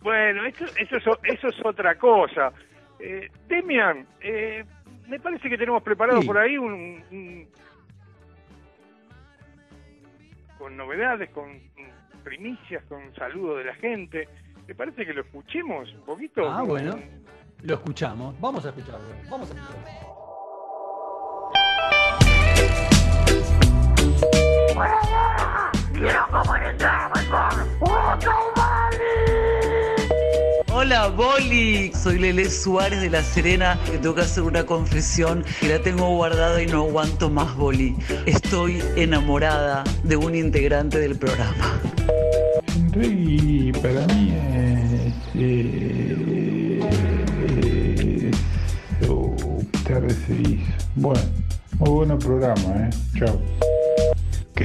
Bueno, 0.02 0.46
eso, 0.46 0.66
eso, 0.78 0.98
es, 0.98 1.06
eso 1.36 1.48
es 1.50 1.56
otra 1.66 1.98
cosa. 1.98 2.52
Eh, 3.00 3.30
Demian, 3.48 4.06
eh, 4.22 4.64
me 5.08 5.20
parece 5.20 5.50
que 5.50 5.58
tenemos 5.58 5.82
preparado 5.84 6.22
Sí. 6.22 6.28
por 6.28 6.38
ahí 6.38 6.58
un, 6.58 7.04
un- 7.12 7.48
con 10.58 10.78
novedades, 10.78 11.30
con 11.32 11.60
primicias, 12.24 12.84
con 12.86 13.14
saludos 13.16 13.60
de 13.60 13.66
la 13.66 13.76
gente. 13.76 14.28
¿Me 14.68 14.76
parece 14.76 15.06
que 15.06 15.14
lo 15.14 15.22
escuchemos 15.22 15.92
un 15.94 16.06
poquito? 16.06 16.50
Ah, 16.50 16.64
bueno. 16.64 16.98
Lo 17.62 17.76
escuchamos. 17.76 18.40
Vamos 18.40 18.66
a 18.66 18.70
escucharlo. 18.70 19.08
Vamos 19.30 19.52
a 19.52 19.54
escucharlo. 19.54 20.16
Hola, 30.78 31.08
Boli. 31.08 31.94
Soy 31.94 32.20
Lele 32.20 32.50
Suárez 32.50 33.00
de 33.00 33.10
La 33.10 33.24
Serena, 33.24 33.80
que 33.86 33.98
tengo 33.98 34.14
que 34.14 34.24
hacer 34.24 34.44
una 34.44 34.66
confesión 34.66 35.46
que 35.62 35.70
la 35.70 35.80
tengo 35.80 36.10
guardada 36.10 36.62
y 36.62 36.68
no 36.68 36.84
aguanto 36.84 37.30
más, 37.30 37.56
Boli. 37.56 37.96
Estoy 38.26 38.84
enamorada 38.98 39.86
de 40.04 40.18
un 40.18 40.36
integrante 40.36 41.00
del 41.00 41.18
programa. 41.18 41.80
Reggae 42.92 43.72
para 43.82 44.06
mí 44.08 44.34
es. 44.54 45.14
eh, 45.36 46.82
eso, 49.00 49.34
te 49.88 50.00
recibís. 50.02 50.60
Bueno, 50.96 51.22
muy 51.80 51.90
buen 51.90 52.20
programa, 52.20 52.90
¿eh? 52.90 52.90
Chao. 53.18 53.40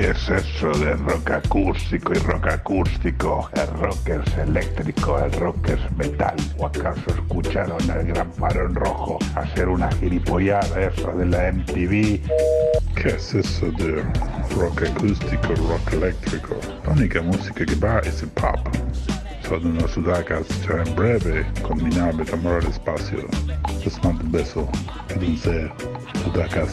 ¿Qué 0.01 0.13
es 0.13 0.31
eso 0.31 0.71
de 0.79 0.95
rock 0.95 1.31
acústico 1.31 2.15
y 2.15 2.19
rock 2.21 2.47
acústico? 2.47 3.51
El 3.53 3.67
rock 3.81 4.09
es 4.09 4.39
eléctrico, 4.39 5.19
el 5.19 5.31
rock 5.33 5.69
es 5.69 5.93
metal. 5.99 6.37
¿O 6.57 6.65
acaso 6.65 7.03
escucharon 7.11 7.91
al 7.91 8.07
gran 8.07 8.33
Barón 8.39 8.75
Rojo 8.75 9.19
hacer 9.35 9.69
una 9.69 9.93
gilipollada 9.93 10.81
esa 10.81 11.13
de 11.13 11.27
la 11.27 11.53
MTV? 11.53 12.19
¿Qué 12.95 13.09
es 13.09 13.35
eso 13.35 13.67
de 13.73 14.03
rock 14.57 14.85
acústico, 14.85 15.55
rock 15.69 15.93
eléctrico? 15.93 16.57
La 16.87 16.93
única 16.93 17.21
música 17.21 17.67
que 17.67 17.75
va 17.75 17.99
es 17.99 18.23
el 18.23 18.31
pop. 18.31 18.75
Sono 19.47 19.69
unos 19.69 19.91
sudacas 19.91 20.47
ya 20.67 20.83
en 20.83 20.97
breve 20.97 21.45
combinable 21.61 22.25
amor 22.33 22.63
al 22.65 22.71
espacio. 22.71 23.27
Les 23.85 24.03
mando 24.03 24.25
un 24.25 24.33
beso. 24.33 24.67
Quédense, 25.09 25.71
sudacas. 26.25 26.71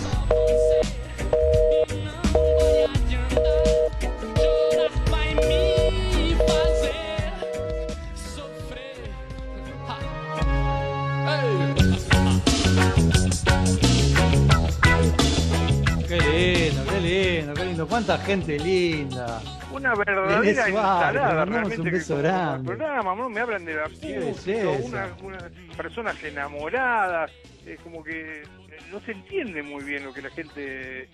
Cuánta 17.98 18.20
gente 18.20 18.60
linda. 18.60 19.42
Una 19.74 19.96
verdadera 19.96 20.68
mandamos 20.70 21.50
realmente 21.50 21.78
un 21.80 21.84
que 21.86 21.90
beso 21.90 22.14
como 22.14 22.20
el 22.20 22.24
grande. 22.28 22.68
programa, 22.68 23.16
¿no? 23.16 23.28
me 23.28 23.40
hablan 23.40 23.66
de 23.66 23.74
la 23.74 23.90
¿Qué 24.00 24.30
es 24.30 24.86
una- 24.86 25.18
unas 25.24 25.44
personas 25.76 26.24
enamoradas, 26.24 27.32
es 27.66 27.80
como 27.80 28.04
que 28.04 28.44
no 28.92 29.00
se 29.00 29.14
entiende 29.14 29.64
muy 29.64 29.84
bien 29.84 30.04
lo 30.04 30.14
que 30.14 30.22
la 30.22 30.30
gente 30.30 31.10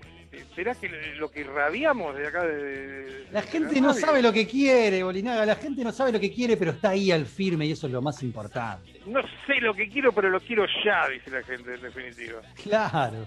¿Será 0.56 0.76
que 0.76 0.90
lo 1.20 1.32
que 1.32 1.40
irradiamos 1.40 2.18
de 2.18 2.28
acá 2.28 2.44
de, 2.44 3.28
La 3.32 3.40
de 3.44 3.48
gente 3.48 3.80
no 3.80 3.94
sabe 3.94 4.22
lo 4.22 4.34
que 4.34 4.46
quiere, 4.46 5.04
Bolinaga. 5.04 5.46
La 5.46 5.56
gente 5.56 5.86
no 5.86 5.94
sabe 5.94 6.12
lo 6.12 6.20
que 6.20 6.34
quiere, 6.34 6.58
pero 6.58 6.72
está 6.72 6.90
ahí 6.90 7.12
al 7.12 7.26
firme 7.28 7.66
y 7.66 7.72
eso 7.72 7.88
es 7.88 7.94
lo 7.94 8.02
más 8.02 8.22
importante. 8.24 9.00
No 9.06 9.22
sé 9.48 9.62
lo 9.62 9.74
que 9.74 9.88
quiero, 9.88 10.12
pero 10.12 10.30
lo 10.30 10.42
quiero 10.42 10.66
ya, 10.84 11.08
dice 11.08 11.32
la 11.32 11.44
gente, 11.44 11.76
en 11.76 11.82
definitiva. 11.82 12.42
Claro. 12.62 13.26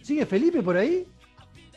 ¿Sigue 0.00 0.24
Felipe 0.24 0.62
por 0.62 0.76
ahí? 0.78 1.04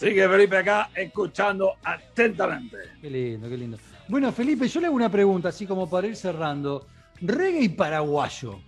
Sigue 0.01 0.27
Felipe 0.27 0.57
acá 0.57 0.89
escuchando 0.95 1.75
atentamente. 1.83 2.77
Qué 2.99 3.07
lindo, 3.09 3.47
qué 3.47 3.55
lindo. 3.55 3.77
Bueno, 4.07 4.31
Felipe, 4.31 4.67
yo 4.67 4.79
le 4.81 4.87
hago 4.87 4.95
una 4.95 5.11
pregunta, 5.11 5.49
así 5.49 5.67
como 5.67 5.87
para 5.87 6.07
ir 6.07 6.15
cerrando. 6.15 6.87
Reggae 7.21 7.69
paraguayo. 7.69 8.59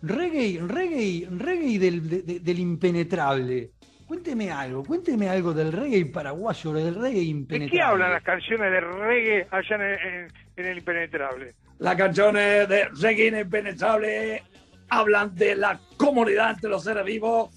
Reggae, 0.00 0.60
reggae, 0.66 1.28
reggae 1.30 1.78
del, 1.78 2.08
de- 2.08 2.22
de- 2.22 2.40
del 2.40 2.58
impenetrable. 2.58 3.72
Cuénteme 4.06 4.50
algo, 4.50 4.82
cuénteme 4.82 5.28
algo 5.28 5.52
del 5.52 5.72
reggae 5.72 6.06
paraguayo, 6.06 6.72
del 6.72 6.94
reggae 6.94 7.18
¿De 7.18 7.24
impenetrable. 7.24 7.76
qué 7.78 7.82
hablan 7.84 8.12
las 8.12 8.22
canciones 8.22 8.72
de 8.72 8.80
reggae 8.80 9.46
allá 9.50 9.76
en, 9.76 9.82
en- 9.82 10.32
en 10.56 10.66
el 10.66 10.78
Impenetrable? 10.78 11.54
Las 11.80 11.96
canciones 11.96 12.66
de 12.66 12.88
Reggae 12.98 13.26
Impenetrable 13.40 14.42
hablan 14.88 15.34
de 15.34 15.54
la 15.54 15.78
comunidad 15.98 16.52
entre 16.52 16.70
los 16.70 16.82
seres 16.82 17.04
vivos 17.04 17.50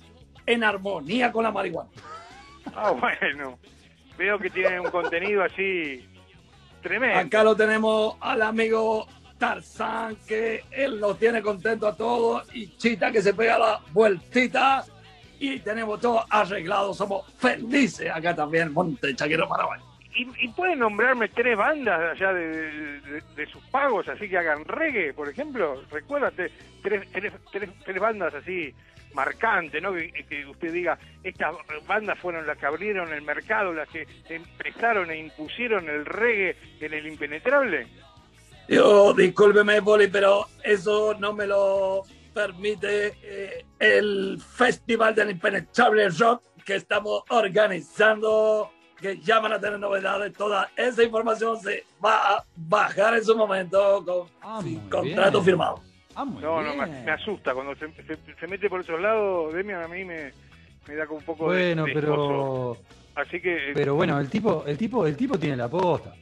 en 0.45 0.65
armonía 0.65 1.31
con 1.31 1.43
la 1.45 1.51
marihuana. 1.51 1.89
Ah, 2.75 2.91
bueno. 2.91 3.58
Veo 4.18 4.38
que 4.39 4.50
tienen 4.50 4.82
un 4.82 4.91
contenido 4.91 5.44
así 5.44 6.08
tremendo. 6.82 7.20
Acá 7.20 7.44
lo 7.44 7.56
tenemos 7.56 8.15
al 8.20 8.41
amigo 8.41 9.08
Tarzán, 9.38 10.15
que 10.27 10.63
él 10.72 11.00
nos 11.00 11.18
tiene 11.18 11.41
contento 11.41 11.88
a 11.88 11.96
todos, 11.96 12.48
y 12.56 12.68
Chita 12.77 13.12
que 13.12 13.22
se 13.22 13.34
pega 13.34 13.58
la 13.58 13.80
vueltita, 13.91 14.84
y 15.39 15.58
tenemos 15.60 16.00
todo 16.00 16.24
arreglado, 16.30 16.94
somos 16.94 17.25
felices 17.38 18.12
acá 18.13 18.36
también, 18.36 18.72
Monte 18.72 19.15
Chaquero 19.15 19.48
Paraguay. 19.50 19.80
¿Y, 20.13 20.27
y 20.46 20.48
pueden 20.50 20.77
nombrarme 20.80 21.30
tres 21.30 21.58
bandas 21.58 22.12
allá 22.12 22.34
de, 22.34 22.48
de- 23.01 23.22
de 23.36 23.46
sus 23.48 23.63
pagos, 23.68 24.08
así 24.10 24.30
que 24.30 24.38
hagan 24.38 24.65
reggae, 24.65 25.13
por 25.13 25.27
ejemplo? 25.30 25.82
Recuérdate, 25.89 26.51
tres, 26.84 27.08
tres, 27.12 27.34
tres, 27.51 27.70
tres 27.84 28.00
bandas 28.00 28.36
así 28.36 28.74
marcantes, 29.13 29.82
¿no? 29.82 29.94
Que, 29.94 30.12
que 30.27 30.46
usted 30.46 30.72
diga, 30.74 30.98
estas 31.24 31.56
bandas 31.88 32.18
fueron 32.20 32.46
las 32.48 32.58
que 32.58 32.65
abrieron 32.65 33.12
el 33.13 33.22
mercado, 33.22 33.74
las 33.74 33.88
que 33.89 34.08
empezaron 34.30 35.10
e 35.12 35.18
impusieron 35.18 35.88
el 35.89 36.06
reggae 36.06 36.56
en 36.80 36.94
el 36.94 37.08
impenetrable. 37.08 37.88
Yo, 38.68 39.13
discúlpeme, 39.13 39.82
Poli, 39.82 40.08
pero 40.08 40.48
eso 40.63 41.15
no 41.20 41.34
me 41.34 41.46
lo 41.48 42.03
permite 42.34 43.13
eh, 43.22 43.65
el 43.80 44.39
Festival 44.56 45.13
del 45.13 45.32
Impenetrable 45.32 46.08
Rock 46.10 46.44
que 46.63 46.75
estamos 46.75 47.24
organizando, 47.30 48.72
que 49.00 49.18
ya 49.20 49.39
van 49.39 49.53
a 49.53 49.60
tener 49.60 49.80
novedades. 49.80 50.32
Toda 50.34 50.70
esa 50.77 51.03
información 51.03 51.60
se 51.60 51.84
va 52.03 52.36
a 52.38 52.46
bajar 52.56 53.15
en 53.15 53.25
su 53.25 53.36
momento 53.36 54.03
con 54.06 54.27
Ah, 54.41 54.62
contrato 54.89 55.32
bien. 55.39 55.44
firmado. 55.46 55.82
Ah, 56.15 56.25
muy 56.25 56.41
No, 56.41 56.62
no, 56.62 56.75
me, 56.75 56.86
me 57.03 57.12
asusta. 57.12 57.53
Cuando 57.53 57.75
se, 57.75 57.88
se- 58.03 58.18
se 58.39 58.48
mete 58.48 58.70
por 58.70 58.82
esos 58.82 59.00
lados, 59.01 59.53
Demian 59.53 59.82
a 59.84 59.88
mí 59.88 60.03
me, 60.06 60.32
me 60.88 60.96
da 60.96 61.06
como 61.06 61.20
un 61.20 61.25
poco 61.25 61.51
de- 61.51 61.68
Bueno, 61.68 61.86
de, 61.86 61.94
pero 61.94 62.08
esposo. 62.13 62.77
Así 63.15 63.41
que... 63.41 63.72
pero 63.74 63.96
bueno, 63.96 64.20
el 64.20 64.30
tipo, 64.30 64.63
el 64.65 64.77
tipo, 64.77 65.06
el 65.06 65.15
tipo 65.18 65.38
tiene 65.38 65.58
la 65.58 65.68
posta. 65.68 66.13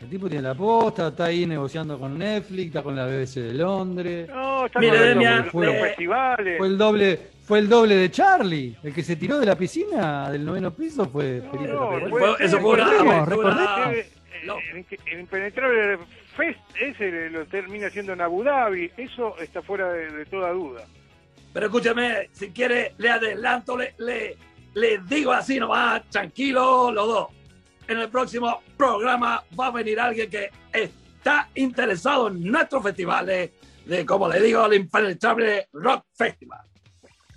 El 0.00 0.08
tipo 0.08 0.28
tiene 0.28 0.42
la 0.42 0.54
posta, 0.54 1.08
está 1.08 1.24
ahí 1.24 1.44
negociando 1.44 1.98
con 1.98 2.16
Netflix, 2.16 2.68
está 2.68 2.82
con 2.82 2.94
la 2.94 3.04
BBC 3.06 3.34
de 3.40 3.54
Londres. 3.54 4.28
No, 4.28 4.66
está 4.66 4.78
Mire, 4.78 4.90
con 4.92 4.98
los- 5.00 5.08
Demian, 5.08 5.44
los, 5.44 5.54
los 5.54 5.74
eh, 5.74 5.80
festivales. 5.80 6.58
Fue 6.58 6.66
el 6.68 6.78
doble, 6.78 7.20
fue 7.44 7.58
el 7.58 7.68
doble 7.68 7.96
de 7.96 8.10
Charlie. 8.10 8.76
El 8.82 8.94
que 8.94 9.02
se 9.02 9.16
tiró 9.16 9.38
de 9.40 9.46
la 9.46 9.56
piscina 9.56 10.30
del 10.30 10.44
noveno 10.44 10.70
piso 10.70 11.06
fue 11.08 11.42
Felipe 11.50 11.72
No, 11.72 11.88
puede 11.90 12.08
Fue- 12.10 12.44
eso 12.46 12.60
fue 12.60 12.74
una 12.74 13.24
recordemos, 13.24 13.94
eh, 13.94 14.06
No. 14.44 14.54
el, 14.72 14.86
el 15.12 15.20
Impenetrable 15.20 15.98
Fest 16.38 16.60
ese 16.80 17.28
lo 17.30 17.44
termina 17.46 17.90
siendo 17.90 18.12
en 18.12 18.20
Abu 18.22 18.44
Dhabi. 18.44 18.90
Eso 18.96 19.36
está 19.38 19.60
fuera 19.60 19.92
de, 19.92 20.10
de 20.10 20.24
toda 20.26 20.52
duda. 20.52 20.84
Pero 21.52 21.66
escúcheme, 21.66 22.28
si 22.32 22.50
quiere, 22.50 22.94
le 22.98 23.10
adelanto, 23.10 23.76
le, 23.76 23.94
le, 23.98 24.36
le 24.74 24.98
digo 24.98 25.32
así 25.32 25.58
nomás, 25.58 26.08
tranquilo 26.08 26.92
los 26.92 27.06
dos. 27.08 27.26
En 27.88 27.98
el 27.98 28.08
próximo 28.08 28.60
programa 28.76 29.42
va 29.58 29.66
a 29.66 29.70
venir 29.72 29.98
alguien 29.98 30.30
que 30.30 30.50
está 30.72 31.48
interesado 31.56 32.28
en 32.28 32.44
nuestros 32.44 32.82
festivales 32.84 33.50
de, 33.86 34.06
como 34.06 34.28
le 34.28 34.40
digo, 34.40 34.64
el 34.66 34.74
Impenetrable 34.74 35.66
Rock 35.72 36.04
Festival. 36.14 36.60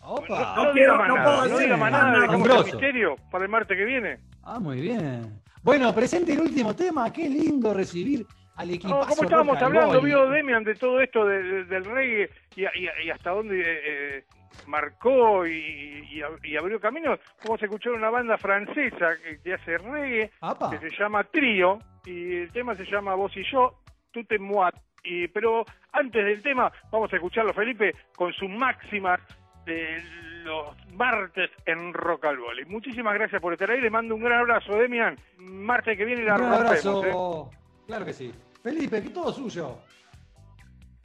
Opa. 0.04 0.56
No 0.56 0.66
No, 0.66 0.72
quiero- 0.74 1.08
no 1.08 1.16
puedo 1.24 1.42
decir 1.44 1.60
diga 1.60 1.78
más 1.78 1.92
nada, 1.92 2.04
nada, 2.12 2.20
dejamos 2.22 2.46
el 2.46 2.52
asombroso. 2.52 2.78
misterio 2.78 3.16
para 3.32 3.44
el 3.46 3.50
martes 3.50 3.78
que 3.78 3.86
viene. 3.86 4.18
Ah, 4.44 4.60
muy 4.60 4.82
bien. 4.82 5.42
Bueno, 5.64 5.94
presente 5.96 6.34
el 6.34 6.42
último 6.42 6.76
tema. 6.76 7.12
Qué 7.14 7.30
lindo 7.30 7.74
recibir 7.74 8.26
al 8.56 8.70
equipo. 8.70 8.90
No, 8.90 9.00
como 9.08 9.24
estábamos 9.24 9.62
hablando, 9.62 10.02
vio 10.02 10.30
Demian, 10.30 10.64
de 10.64 10.76
todo 10.76 11.00
esto 11.02 11.26
de- 11.26 11.42
de- 11.44 11.64
del 11.66 11.86
reggae 11.86 12.30
y, 12.56 12.64
y- 12.64 12.90
y 13.06 13.10
hasta 13.10 13.32
dónde 13.32 13.60
eh, 13.60 13.80
eh, 13.86 14.24
marcó 14.68 15.46
y, 15.48 16.08
y- 16.44 16.58
abrió 16.58 16.80
caminos. 16.80 17.20
Vamos 17.44 17.62
a 17.62 17.66
escuchar 17.66 17.94
una 17.94 18.10
banda 18.10 18.38
francesa 18.38 19.16
que, 19.24 19.40
que 19.42 19.54
hace 19.54 19.78
reggae, 19.78 20.32
Apa. 20.42 20.70
que 20.72 20.78
se 20.90 20.96
llama 20.98 21.24
Trío, 21.24 21.80
y 22.06 22.38
el 22.38 22.52
tema 22.52 22.76
se 22.76 22.86
llama 22.86 23.16
Vos 23.16 23.36
y 23.38 23.44
yo, 23.52 23.80
tú 24.12 24.24
te 24.26 24.38
moi. 24.38 24.70
Y, 25.04 25.28
pero 25.30 25.66
antes 25.94 26.24
del 26.24 26.42
tema, 26.44 26.72
vamos 26.92 27.12
a 27.12 27.16
escucharlo, 27.16 27.54
Felipe, 27.54 27.96
con 28.16 28.32
sus 28.34 28.50
máximas 28.50 29.20
de 29.66 30.00
los 30.44 30.76
martes 30.94 31.50
en 31.66 31.94
Rock 31.94 32.26
al. 32.26 32.38
Muchísimas 32.68 33.14
gracias 33.16 33.42
por 33.42 33.54
estar 33.54 33.70
ahí, 33.72 33.80
le 33.82 33.90
mando 33.90 34.14
un 34.16 34.24
gran 34.24 34.40
abrazo, 34.40 34.76
Demian. 34.78 35.16
Martes 35.38 35.98
que 35.98 36.06
viene 36.06 36.24
la 36.24 36.36
Un 36.36 36.42
rompemos, 36.42 36.86
abrazo. 36.86 37.52
¿eh? 37.54 37.58
Claro 37.92 38.06
que 38.06 38.14
sí. 38.14 38.32
Felipe, 38.64 39.04
que 39.04 39.10
todo 39.10 39.34
suyo. 39.34 39.80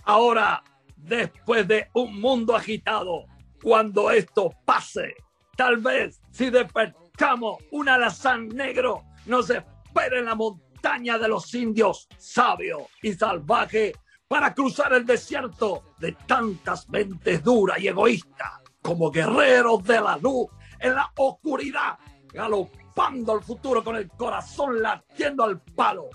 Ahora, 0.05 0.63
después 0.95 1.67
de 1.67 1.89
un 1.95 2.21
mundo 2.21 2.55
agitado, 2.55 3.25
cuando 3.61 4.09
esto 4.09 4.55
pase, 4.65 5.17
tal 5.57 5.79
vez 5.79 6.21
si 6.31 6.49
despertamos 6.49 7.59
un 7.73 7.89
alazán 7.89 8.47
negro, 8.51 9.03
nos 9.25 9.51
espera 9.51 10.21
en 10.21 10.27
la 10.27 10.37
montaña 10.37 11.19
de 11.19 11.27
los 11.27 11.53
indios 11.55 12.07
sabio 12.19 12.87
y 13.03 13.15
salvaje 13.15 13.93
para 14.29 14.55
cruzar 14.55 14.93
el 14.93 15.05
desierto 15.05 15.83
de 15.99 16.13
tantas 16.13 16.89
mentes 16.89 17.43
duras 17.43 17.81
y 17.81 17.89
egoístas 17.89 18.63
como 18.81 19.11
guerreros 19.11 19.83
de 19.83 20.01
la 20.01 20.17
luz 20.19 20.47
en 20.79 20.95
la 20.95 21.11
oscuridad, 21.17 21.99
galopando 22.33 23.33
al 23.33 23.43
futuro 23.43 23.83
con 23.83 23.97
el 23.97 24.09
corazón 24.11 24.81
latiendo 24.81 25.43
al 25.43 25.61
palo 25.61 26.11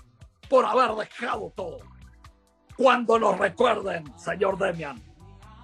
por 0.52 0.66
haber 0.66 0.94
dejado 0.96 1.50
todo 1.56 1.78
cuando 2.76 3.18
nos 3.18 3.38
recuerden, 3.38 4.04
señor 4.18 4.58
Demian. 4.58 5.02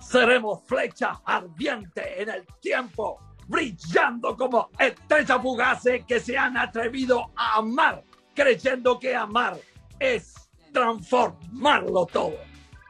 Seremos 0.01 0.63
flechas 0.65 1.19
ardientes 1.27 2.07
en 2.17 2.31
el 2.31 2.47
tiempo, 2.59 3.21
brillando 3.47 4.35
como 4.35 4.71
estrellas 4.79 5.43
fugaces 5.43 6.07
que 6.07 6.19
se 6.19 6.39
han 6.39 6.57
atrevido 6.57 7.33
a 7.37 7.57
amar, 7.57 8.03
creyendo 8.35 8.99
que 8.99 9.15
amar 9.15 9.59
es 9.99 10.49
transformarlo 10.73 12.07
todo. 12.07 12.37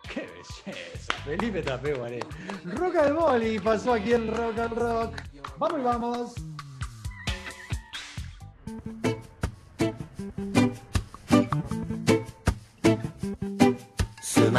Qué 0.05 0.21
belleza. 0.21 1.13
Felipe 1.25 1.63
Tapé, 1.63 1.95
vale. 1.95 2.21
Rock 2.65 2.95
al 2.95 3.13
Boli 3.13 3.59
pasó 3.59 3.95
aquí 3.95 4.13
en 4.13 4.33
Rock 4.33 4.59
al 4.61 4.71
Rock. 4.71 5.15
Vamos 5.59 5.81
y 5.81 5.83
vamos. 5.83 6.35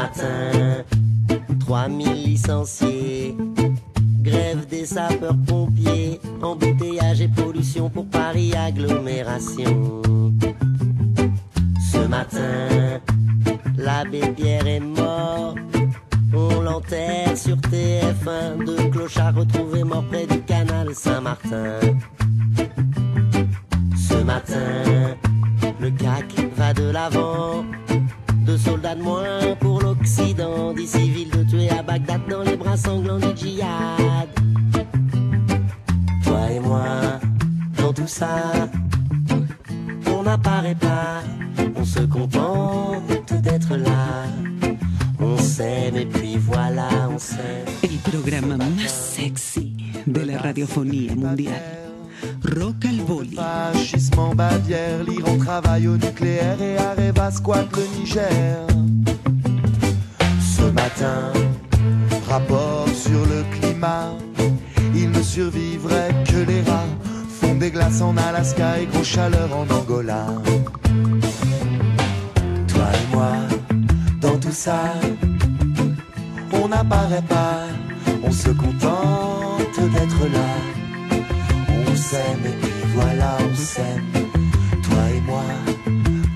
Matin, 0.01 0.85
3000 1.59 2.23
licenciés, 2.23 3.35
grève 4.21 4.65
des 4.69 4.85
sapeurs-pompiers, 4.85 6.21
embouteillage 6.41 7.21
et 7.21 7.27
pollution 7.27 7.89
pour 7.89 8.07
Paris 8.07 8.53
agglomération. 8.55 10.01
Ce 11.91 11.97
matin, 12.07 13.01
l'abbé 13.77 14.21
Pierre 14.37 14.67
est 14.67 14.79
mort, 14.79 15.55
on 16.33 16.61
l'enterre 16.61 17.35
sur 17.35 17.57
TF1, 17.57 18.65
deux 18.65 18.89
clochards 18.89 19.35
retrouvés 19.35 19.83
morts 19.83 20.05
près 20.09 20.25
du 20.25 20.39
canal 20.43 20.95
Saint-Martin. 20.95 21.79
Ce 23.97 24.15
matin, 24.23 25.17
le 25.81 25.91
CAC 25.91 26.25
va 26.55 26.73
de 26.73 26.89
l'avant. 26.89 27.65
Deux 28.49 28.57
soldats 28.57 28.95
de 28.95 29.03
moins 29.03 29.55
pour 30.15 30.23
l'Occident. 30.23 30.73
Dix 30.73 30.87
civils 30.87 31.29
de 31.29 31.43
tués 31.43 31.69
à 31.69 31.83
Bagdad 31.83 32.21
dans 32.29 32.43
les 32.43 32.55
bras 32.55 32.77
sanglants 32.77 33.19
du 33.19 33.35
djihad. 33.35 34.29
Toi 36.23 36.51
et 36.51 36.59
moi, 36.59 37.19
dans 37.77 37.93
tout 37.93 38.07
ça, 38.07 38.67
on 40.07 40.23
n'apparaît 40.23 40.75
pas. 40.75 41.21
On 41.75 41.85
se 41.85 42.01
contente 42.01 43.33
d'être 43.41 43.75
là. 43.75 44.25
On 45.19 45.37
s'aime 45.37 45.97
et 45.97 46.05
puis 46.05 46.37
voilà, 46.37 46.87
on 47.13 47.19
s'aime. 47.19 47.65
El 47.83 47.97
programa 48.11 48.57
más 48.57 48.91
sexy 48.91 49.73
de 50.07 50.21
la 50.25 50.37
radiofonía 50.39 51.15
mundial. 51.15 51.61
Rock 52.43 52.85
al 52.85 53.01
Boli. 53.05 53.35
Fascisme 53.35 54.19
en 54.19 54.35
Bavière, 54.35 55.03
l'Iran 55.03 55.37
travaille 55.37 55.87
au 55.87 55.97
nucléaire 55.97 56.61
et 56.61 56.77
Areva 56.77 57.31
squatte 57.31 57.75
le 57.75 57.99
Niger. 57.99 58.65
Matin, 60.81 61.33
rapport 62.29 62.87
sur 62.87 63.21
le 63.33 63.43
climat, 63.55 64.13
il 64.95 65.11
ne 65.11 65.21
survivrait 65.21 66.13
que 66.29 66.37
les 66.49 66.61
rats. 66.61 66.93
Fond 67.37 67.55
des 67.55 67.69
glaces 67.69 68.01
en 68.01 68.15
Alaska 68.15 68.79
et 68.79 68.85
gros 68.85 69.03
chaleur 69.03 69.49
en 69.53 69.67
Angola. 69.77 70.25
Toi 72.71 72.87
et 72.99 73.07
moi, 73.13 73.33
dans 74.21 74.37
tout 74.39 74.57
ça, 74.65 74.81
on 76.53 76.69
n'apparaît 76.69 77.27
pas, 77.27 77.59
on 78.23 78.31
se 78.31 78.51
contente 78.51 79.79
d'être 79.93 80.23
là. 80.37 80.49
On 81.89 81.95
s'aime 82.07 82.43
et 82.51 82.55
puis 82.61 82.79
voilà, 82.95 83.31
on 83.51 83.55
s'aime, 83.55 84.11
toi 84.85 85.03
et 85.13 85.21
moi, 85.29 85.47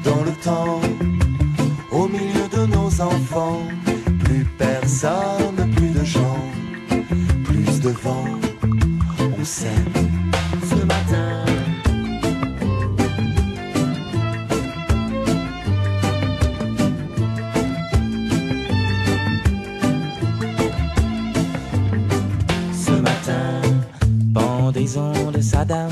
dans 0.03 0.21
le 0.29 0.33
temps, 0.47 0.81
au 1.91 2.07
milieu 2.09 2.45
de 2.51 2.65
nos 2.75 2.91
enfants, 3.01 3.61
personne, 4.57 5.71
plus 5.75 5.89
de 5.89 6.03
gens, 6.03 6.39
plus 7.45 7.79
de 7.79 7.89
vent, 7.89 8.25
on 9.19 9.43
s'aime 9.43 9.93
ce 10.69 10.75
matin. 10.85 11.45
Ce 22.73 22.91
matin, 22.91 23.61
pendaison 24.33 25.31
de 25.31 25.41
Saddam. 25.41 25.89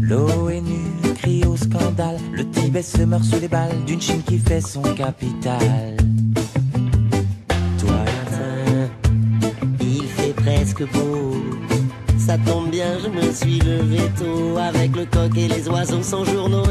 L'ONU 0.00 0.86
crie 1.16 1.44
au 1.44 1.54
scandale. 1.56 2.16
Le 2.32 2.48
Tibet 2.48 2.82
se 2.82 3.02
meurt 3.02 3.24
sous 3.24 3.40
les 3.40 3.48
balles 3.48 3.84
d'une 3.86 4.00
Chine 4.00 4.22
qui 4.22 4.38
fait 4.38 4.62
son 4.62 4.80
capital. 4.80 5.97
Ça 12.18 12.38
tombe 12.38 12.70
bien, 12.70 12.98
je 13.02 13.08
me 13.08 13.32
suis 13.32 13.58
levé 13.58 13.98
tôt 14.16 14.56
avec 14.58 14.94
le 14.94 15.06
coq 15.06 15.36
et 15.36 15.48
les 15.48 15.68
oiseaux 15.68 16.02
sans 16.02 16.24
journaux 16.24 16.67